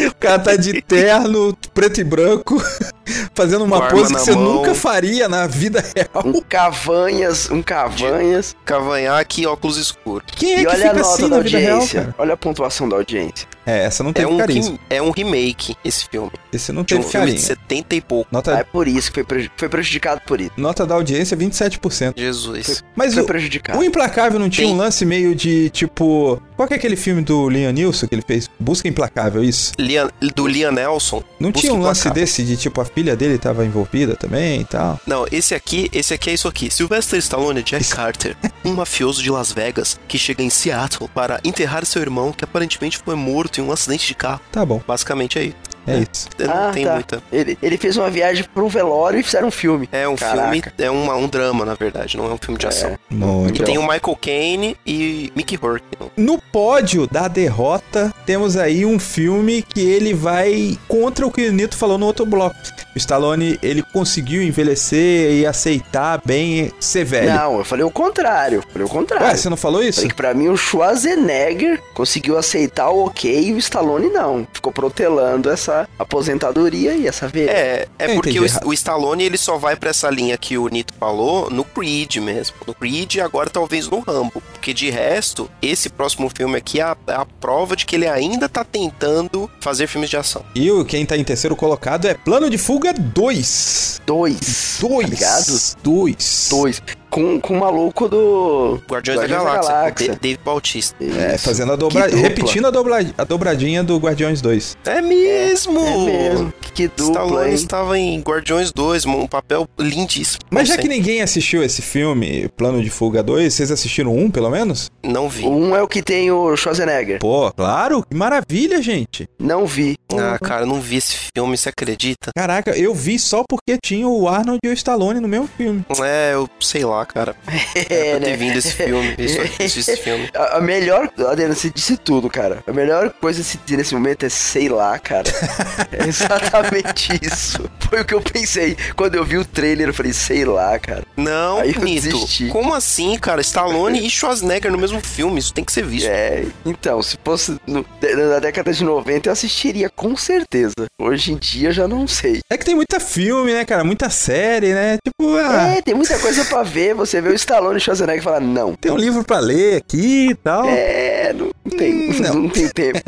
[0.08, 2.62] o cara tá de terno, preto e branco,
[3.34, 4.56] fazendo uma a arma pose que você mão.
[4.56, 6.24] nunca faria na vida real.
[6.26, 8.56] Um cavanhas, um cavanhas.
[8.66, 10.28] Cavanhaque e óculos escuros.
[10.36, 12.02] Quem é e que olha a fica nota assim da na vida real, audiência.
[12.02, 12.16] cara?
[12.18, 13.48] olha a pontuação da audiência.
[13.66, 14.64] É, essa não É teve um, carinho.
[14.64, 16.32] rem- é um remake, esse filme.
[16.52, 18.28] Esse não De um teve filme de 70 e pouco.
[18.32, 20.52] Ah, Nota, é por isso que foi, foi prejudicado por isso.
[20.58, 22.14] nota da audiência 27%.
[22.18, 22.84] Jesus.
[22.96, 23.80] Mas Foi o, prejudicado.
[23.80, 24.74] o Implacável não tinha Tem.
[24.76, 26.42] um lance meio de tipo.
[26.56, 28.50] Qual que é aquele filme do Liam Neeson que ele fez?
[28.60, 29.72] Busca Implacável, isso?
[29.80, 31.24] Liam- do Liam Nelson.
[31.40, 32.24] Não Busca tinha um lance Implacável.
[32.24, 35.00] desse de tipo a filha dele tava envolvida também e tal?
[35.06, 36.70] Não, esse aqui, esse aqui é isso aqui.
[36.74, 38.36] Sylvester Stallone é Jack Carter,
[38.66, 42.98] um mafioso de Las Vegas que chega em Seattle para enterrar seu irmão que aparentemente
[42.98, 44.42] foi morto em um acidente de carro.
[44.52, 44.82] Tá bom.
[44.88, 45.56] Basicamente é isso.
[45.88, 46.28] É isso.
[46.38, 46.94] Não Ah, tem tá.
[46.94, 47.24] muita.
[47.32, 49.90] Ele, ele fez uma viagem pra um velório e fizeram um filme.
[49.92, 50.42] É um Caraca.
[50.44, 52.96] filme, é uma- um drama, na verdade, não é um filme de ação.
[53.10, 53.60] Muito.
[53.60, 55.86] E tem o Michael Caine e Mickey Rourke.
[56.16, 61.52] No pódio da derrota, temos aí um filme que ele vai contra o que o
[61.52, 62.56] Nito falou no outro bloco.
[63.00, 67.34] O Stallone, ele conseguiu envelhecer e aceitar bem ser velho.
[67.34, 68.62] Não, eu falei o contrário.
[68.74, 69.26] Falei o contrário.
[69.26, 70.00] Ué, você não falou isso?
[70.02, 74.46] Falei que pra mim o Schwarzenegger conseguiu aceitar o ok e o Stallone não.
[74.52, 77.50] Ficou protelando essa aposentadoria e essa velha.
[77.50, 80.68] É, é Eu porque o, o Stallone ele só vai pra essa linha que o
[80.68, 82.58] Nito falou no Creed mesmo.
[82.68, 84.44] No Creed e agora talvez no Rambo.
[84.52, 88.10] Porque de resto, esse próximo filme aqui é a, é a prova de que ele
[88.10, 90.44] ainda tá tentando fazer filmes de ação.
[90.54, 94.02] E o quem tá em terceiro colocado é Plano de Fuga 2.
[94.06, 94.40] Dois.
[94.80, 95.02] Dois.
[95.04, 95.76] Tá ligado?
[95.84, 96.48] Dois.
[96.50, 96.82] Dois.
[97.10, 98.80] Com, com o maluco do.
[98.90, 100.08] Guardiões, Guardiões da da Galáxia, Galáxia.
[100.14, 100.96] com Dave Bautista.
[101.04, 102.04] É, fazendo a Que dobra...
[102.06, 102.20] dupla.
[102.20, 102.96] repetindo a, dobra...
[103.18, 104.78] a dobradinha do Guardiões 2.
[104.86, 105.80] É mesmo!
[105.80, 106.54] É mesmo.
[106.74, 107.54] Que dupla, Stallone hein?
[107.56, 110.42] estava em Guardiões 2, um papel lindíssimo.
[110.50, 114.16] Mas já Não que sei, ninguém assistiu esse filme, Plano de Fuga 2, vocês assistiram
[114.16, 114.90] um, pelo menos?
[115.04, 115.46] Não vi.
[115.46, 117.20] Um é o que tem o Schwarzenegger.
[117.20, 119.28] Pô, claro, que maravilha, gente.
[119.40, 119.98] Não vi.
[120.14, 122.32] Ah, cara, não vi esse filme, você acredita?
[122.36, 125.84] Caraca, eu vi só porque tinha o Arnold e o Stallone no mesmo filme.
[126.04, 127.36] É, eu sei lá, cara.
[127.90, 128.36] É, eu ter né?
[128.38, 129.40] vindo esse filme, isso,
[129.80, 130.30] esse filme.
[130.36, 131.10] A, a melhor.
[131.28, 132.64] Adriano, você disse tudo, cara.
[132.68, 135.24] A melhor coisa a se dizer nesse momento é sei lá, cara.
[135.92, 137.70] é exatamente isso.
[137.90, 138.76] Foi o que eu pensei.
[138.96, 141.04] Quando eu vi o trailer, eu falei, sei lá, cara.
[141.16, 142.10] Não, Aí eu Nito.
[142.10, 142.48] desisti.
[142.48, 143.42] Como assim, cara?
[143.42, 146.08] Stallone e Schwarzenegger no mesmo filme, isso tem que ser visto.
[146.08, 147.86] É, então, se fosse no-
[148.30, 150.74] na década de 90, eu assistiria com certeza.
[151.00, 152.40] Hoje em dia, eu já não sei.
[152.52, 153.84] É que tem muita filme, né, cara?
[153.84, 154.98] Muita série, né?
[155.06, 156.89] Tipo, ah, É, tem muita coisa pra ver.
[156.94, 158.76] Você vê o Stallone e o Schwarzenegger e fala, não.
[158.76, 160.66] tem um livro pra ler aqui e tal.
[160.68, 162.34] É, não tem, Hum, não.
[162.44, 162.50] não.
[162.50, 163.00] tem tempo.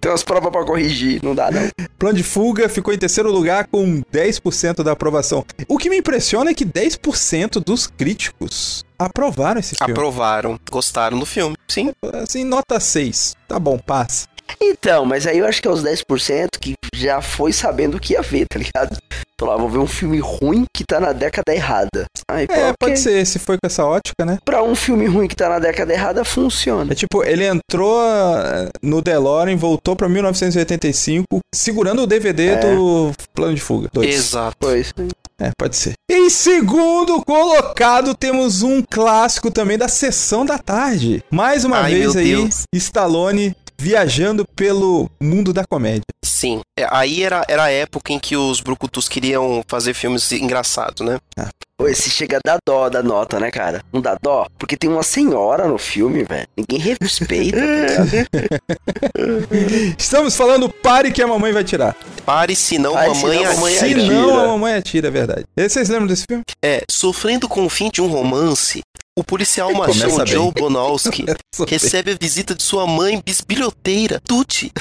[0.00, 1.68] Tem umas provas pra corrigir, não dá não.
[1.98, 5.44] Plano de Fuga ficou em terceiro lugar com 10% da aprovação.
[5.68, 9.92] O que me impressiona é que 10% dos críticos aprovaram esse filme.
[9.92, 11.56] Aprovaram, gostaram do filme.
[11.68, 11.92] Sim.
[12.22, 13.34] Assim, nota 6.
[13.48, 14.26] Tá bom, passa.
[14.60, 18.14] Então, mas aí eu acho que é os 10% que já foi sabendo o que
[18.14, 18.96] ia ver, tá ligado?
[19.38, 22.06] Falou, ah, vou ver um filme ruim que tá na década errada.
[22.30, 22.74] Aí, pô, É, ok.
[22.80, 24.38] pode ser, se foi com essa ótica, né?
[24.44, 26.90] Pra um filme ruim que tá na década errada, funciona.
[26.90, 31.24] É tipo, ele entrou ah, no DeLorean, voltou pra 1985,
[31.54, 32.56] segurando o DVD É.
[32.56, 33.90] do Plano de Fuga.
[33.92, 34.14] Dois.
[34.14, 34.56] Exato.
[34.58, 34.92] Pois.
[35.38, 35.92] É, pode ser.
[36.10, 41.22] Em segundo colocado, temos um clássico também da Sessão da Tarde.
[41.30, 42.62] Mais uma Ai, vez aí, Deus.
[42.74, 46.02] Stallone viajando pelo mundo da comédia.
[46.24, 46.60] Sim.
[46.78, 51.18] É, aí era, era a época em que os brucutus queriam fazer filmes engraçados, né?
[51.78, 53.82] Pô, esse chega a dar dó da nota, né, cara?
[53.92, 54.46] Não dá dó?
[54.58, 56.46] Porque tem uma senhora no filme, velho.
[56.56, 58.36] Ninguém respeita, tá?
[59.98, 61.94] Estamos falando pare que a mamãe vai tirar.
[62.24, 64.02] Pare, senão Pare, mamãe senão a mamãe Se atira.
[64.04, 65.44] não, a mamãe atira, é verdade.
[65.56, 66.42] E Vocês lembram desse filme?
[66.64, 68.80] É, sofrendo com o fim de um romance,
[69.18, 70.26] o policial machão.
[70.26, 71.24] Joe Bonowski
[71.66, 74.70] recebe a visita de sua mãe bisbilhoteira, Tuti.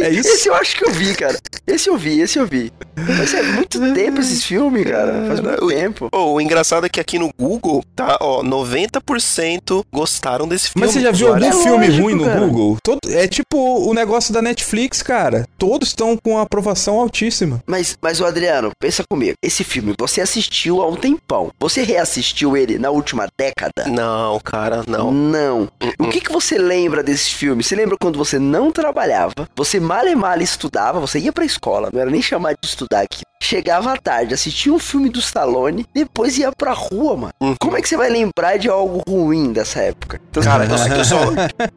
[0.00, 0.28] É isso?
[0.28, 1.38] Esse eu acho que eu vi, cara.
[1.66, 2.72] Esse eu vi, esse eu vi.
[2.96, 5.24] Mas é muito tempo esses filmes, cara.
[5.26, 6.08] Faz muito tempo.
[6.12, 10.86] Oh, o engraçado é que aqui no Google, tá, ó, 90% gostaram desse filme.
[10.86, 12.40] Mas você já viu algum É filme lógico, ruim no cara.
[12.40, 12.76] Google?
[12.82, 15.46] Todo- é tipo o negócio da Netflix, cara.
[15.58, 17.62] Todos estão com aprovação altíssima.
[17.66, 19.34] Mas, mas o Adriano, pensa comigo.
[19.42, 21.50] Esse filme você assistiu há um tempão.
[21.60, 23.86] Você reassistiu ele na última década?
[23.86, 25.12] Não, cara, não.
[25.12, 25.68] Não.
[25.98, 27.62] O que, que você lembra desse filme?
[27.62, 31.88] Você lembra quando você não trabalhava, você mal e mal estudava, você ia pra escola,
[31.92, 33.22] não era nem chamar de estudar aqui.
[33.40, 37.32] Chegava à tarde, assistia um filme do Stallone, depois ia pra rua, mano.
[37.40, 37.54] Uhum.
[37.60, 40.20] Como é que você vai lembrar de algo ruim dessa época?
[40.28, 41.16] Então, Cara, eu, eu só,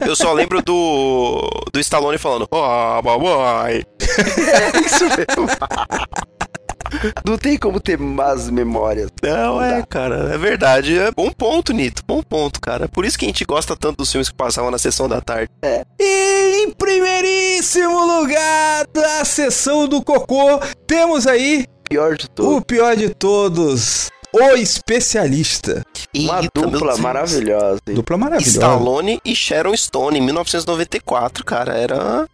[0.08, 3.84] eu só lembro do, do Stallone falando, ah, mamãe.
[4.02, 5.48] é isso mesmo.
[7.28, 9.10] Não tem como ter más memórias.
[9.24, 9.86] Não, Não é, dá.
[9.86, 10.98] cara, é verdade.
[10.98, 12.88] É bom ponto, Nito, bom ponto, cara.
[12.88, 15.50] Por isso que a gente gosta tanto dos filmes que passavam na sessão da tarde.
[16.00, 22.58] E em primeiríssimo lugar da sessão do cocô, temos aí Pior de tudo.
[22.58, 24.10] o pior de todos.
[24.34, 25.84] O especialista.
[26.16, 27.82] Uma Eita, dupla maravilhosa.
[27.88, 27.96] hein?
[27.96, 28.52] Dupla maravilhosa.
[28.60, 31.74] Stallone e Sharon Stone, em 1994, cara.
[31.78, 32.26] Era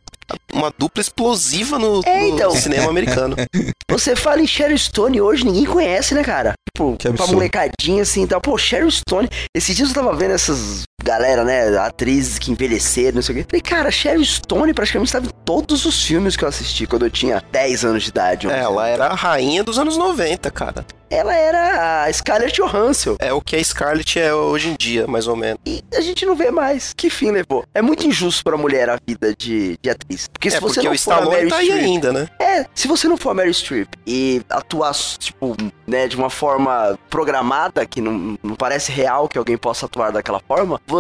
[0.54, 2.52] uma dupla explosiva no, É, no então.
[2.52, 3.36] cinema americano.
[3.90, 6.54] Você fala em Sharon Stone hoje, ninguém conhece, né, cara?
[6.74, 8.42] Tipo, pra molecadinha assim e tal.
[8.42, 9.30] Pô, Sharon Stone.
[9.56, 13.46] Esses dias eu tava vendo essas galera, né, atrizes que envelheceram, não sei o quê.
[13.50, 17.10] Falei, cara, Sharon Stone praticamente estava em todos os filmes que eu assisti quando eu
[17.10, 18.48] tinha 10 anos de idade.
[18.48, 20.86] É, Ela era a rainha dos anos 90, cara.
[21.10, 23.16] Ela era a Scarlett Johansson.
[23.20, 25.58] É o que a Scarlett é hoje em dia, mais ou menos.
[25.66, 26.94] E a gente não vê mais.
[26.94, 27.64] Que fim levou?
[27.74, 30.28] É muito injusto pra mulher a vida de, de atriz.
[30.28, 32.28] Porque se é você porque não o for a Mary tá Streep, ainda, né?
[32.42, 35.56] É, se você não for a Mary Streep e atuar, tipo,
[35.88, 40.42] né, de uma forma programada, que não, não parece real que alguém possa atuar daquela
[40.46, 40.97] forma, você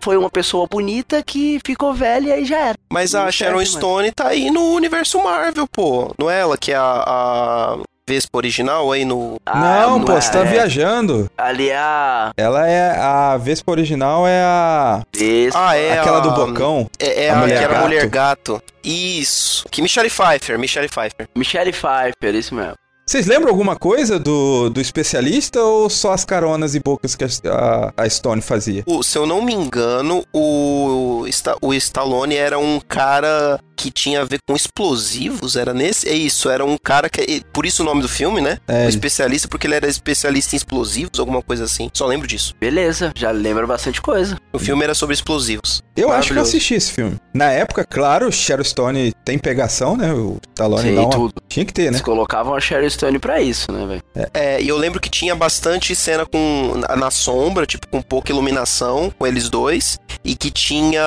[0.00, 2.78] foi uma pessoa bonita que ficou velha e já era.
[2.92, 3.70] Mas Não a Sharon mais.
[3.70, 6.12] Stone tá aí no universo Marvel, pô.
[6.18, 7.78] Não é ela que é a, a
[8.08, 9.36] Vespa original aí no...
[9.54, 11.30] não, pô, é- você tá viajando.
[11.38, 12.98] Ali é a Ela é.
[12.98, 15.02] A Vespa original é a.
[15.14, 15.68] Vespa.
[15.68, 16.20] Ah, é aquela a...
[16.20, 16.90] do Bocão.
[16.98, 17.82] É, é A a, mulher que era gato.
[17.84, 18.62] mulher gato.
[18.82, 19.64] Isso.
[19.70, 21.28] Que Michelle Pfeiffer, Michelle Pfeiffer.
[21.36, 22.74] Michelle Pfeiffer, isso mesmo.
[23.10, 27.92] Vocês lembram alguma coisa do, do especialista ou só as caronas e bocas que a,
[27.96, 28.84] a, Stone fazia?
[28.86, 31.24] O- se eu não me engano, o,
[31.60, 36.08] o Stallone era um cara que tinha a ver com explosivos, era nesse?
[36.08, 37.42] É isso, era um cara que...
[37.52, 38.58] Por isso o nome do filme, né?
[38.68, 41.90] É, O especialista, porque ele era especialista em explosivos, alguma coisa assim.
[41.92, 42.54] Só lembro disso.
[42.60, 44.36] Beleza, já lembra bastante coisa.
[44.52, 45.82] O filme era sobre explosivos.
[45.96, 47.16] eu acho que eu assisti esse filme.
[47.34, 50.12] Na época, claro, Sharon Stone tem pegação, né?
[50.12, 51.10] O Stallone Sim, dá uma...
[51.10, 51.34] tudo.
[51.50, 51.88] Tinha que ter, né?
[51.88, 54.02] Eles colocavam a Sharon Stone pra isso, né, velho?
[54.32, 58.30] É, e eu lembro que tinha bastante cena com na, na sombra, tipo, com pouca
[58.30, 59.98] iluminação, com eles dois.
[60.24, 61.02] E que tinha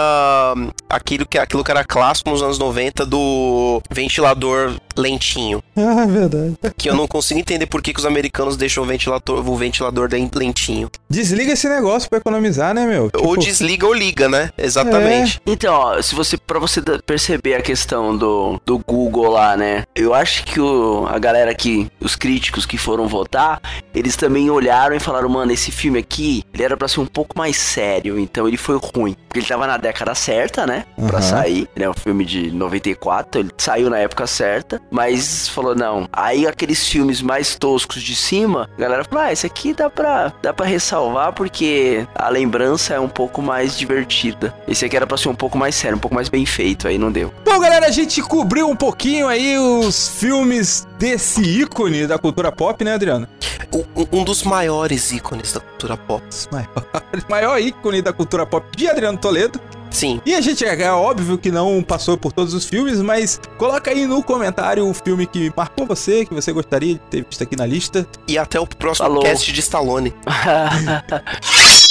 [0.57, 5.61] hum, aquilo que, aquilo que era clássico nos anos 90 do ventilador lentinho.
[5.75, 6.55] Ah, verdade.
[6.77, 10.07] Que eu não consigo entender por que, que os americanos deixam o ventilador, o ventilador
[10.11, 10.89] len- lentinho.
[11.09, 13.03] Desliga esse negócio pra economizar, né, meu?
[13.15, 14.49] Ou Tipo, desliga ou liga, né?
[14.57, 15.41] Exatamente.
[15.45, 19.83] Então, ó, se você para você perceber a questão do, do Google lá, né?
[19.95, 23.61] Eu acho que o, a galera que os críticos que foram votar,
[23.93, 27.37] eles também olharam e falaram, mano, esse filme aqui, ele era pra ser um pouco
[27.37, 30.85] mais sério, então ele foi ruim, porque ele tava na década certa, né?
[31.07, 31.21] Pra Aham.
[31.21, 36.07] sair, ele é um filme de 94, ele saiu na época certa, mas falou não.
[36.11, 40.31] Aí aqueles filmes mais toscos de cima, a galera falou: "Ah, esse aqui dá pra
[40.41, 44.53] dá para ressalvar porque a lembrança é um pouco mais divertida.
[44.67, 46.97] Esse aqui era pra ser um pouco mais sério, um pouco mais bem feito, aí
[46.97, 47.33] não deu.
[47.45, 52.83] Bom, galera, a gente cobriu um pouquinho aí os filmes desse ícone da cultura pop,
[52.83, 53.27] né, Adriano?
[53.73, 56.23] Um, um- dos maiores ícones da cultura pop.
[56.29, 56.73] Os maiores-
[57.29, 59.59] maior ícone da cultura pop de Adriano Toledo.
[59.93, 60.19] Sim.
[60.25, 63.91] E a gente é, é óbvio que não passou por todos os filmes, mas coloca
[63.91, 67.55] aí no comentário o filme que marcou você, que você gostaria de ter visto aqui
[67.55, 68.05] na lista.
[68.27, 69.23] E até o próximo Falou.
[69.23, 70.13] cast de Stallone.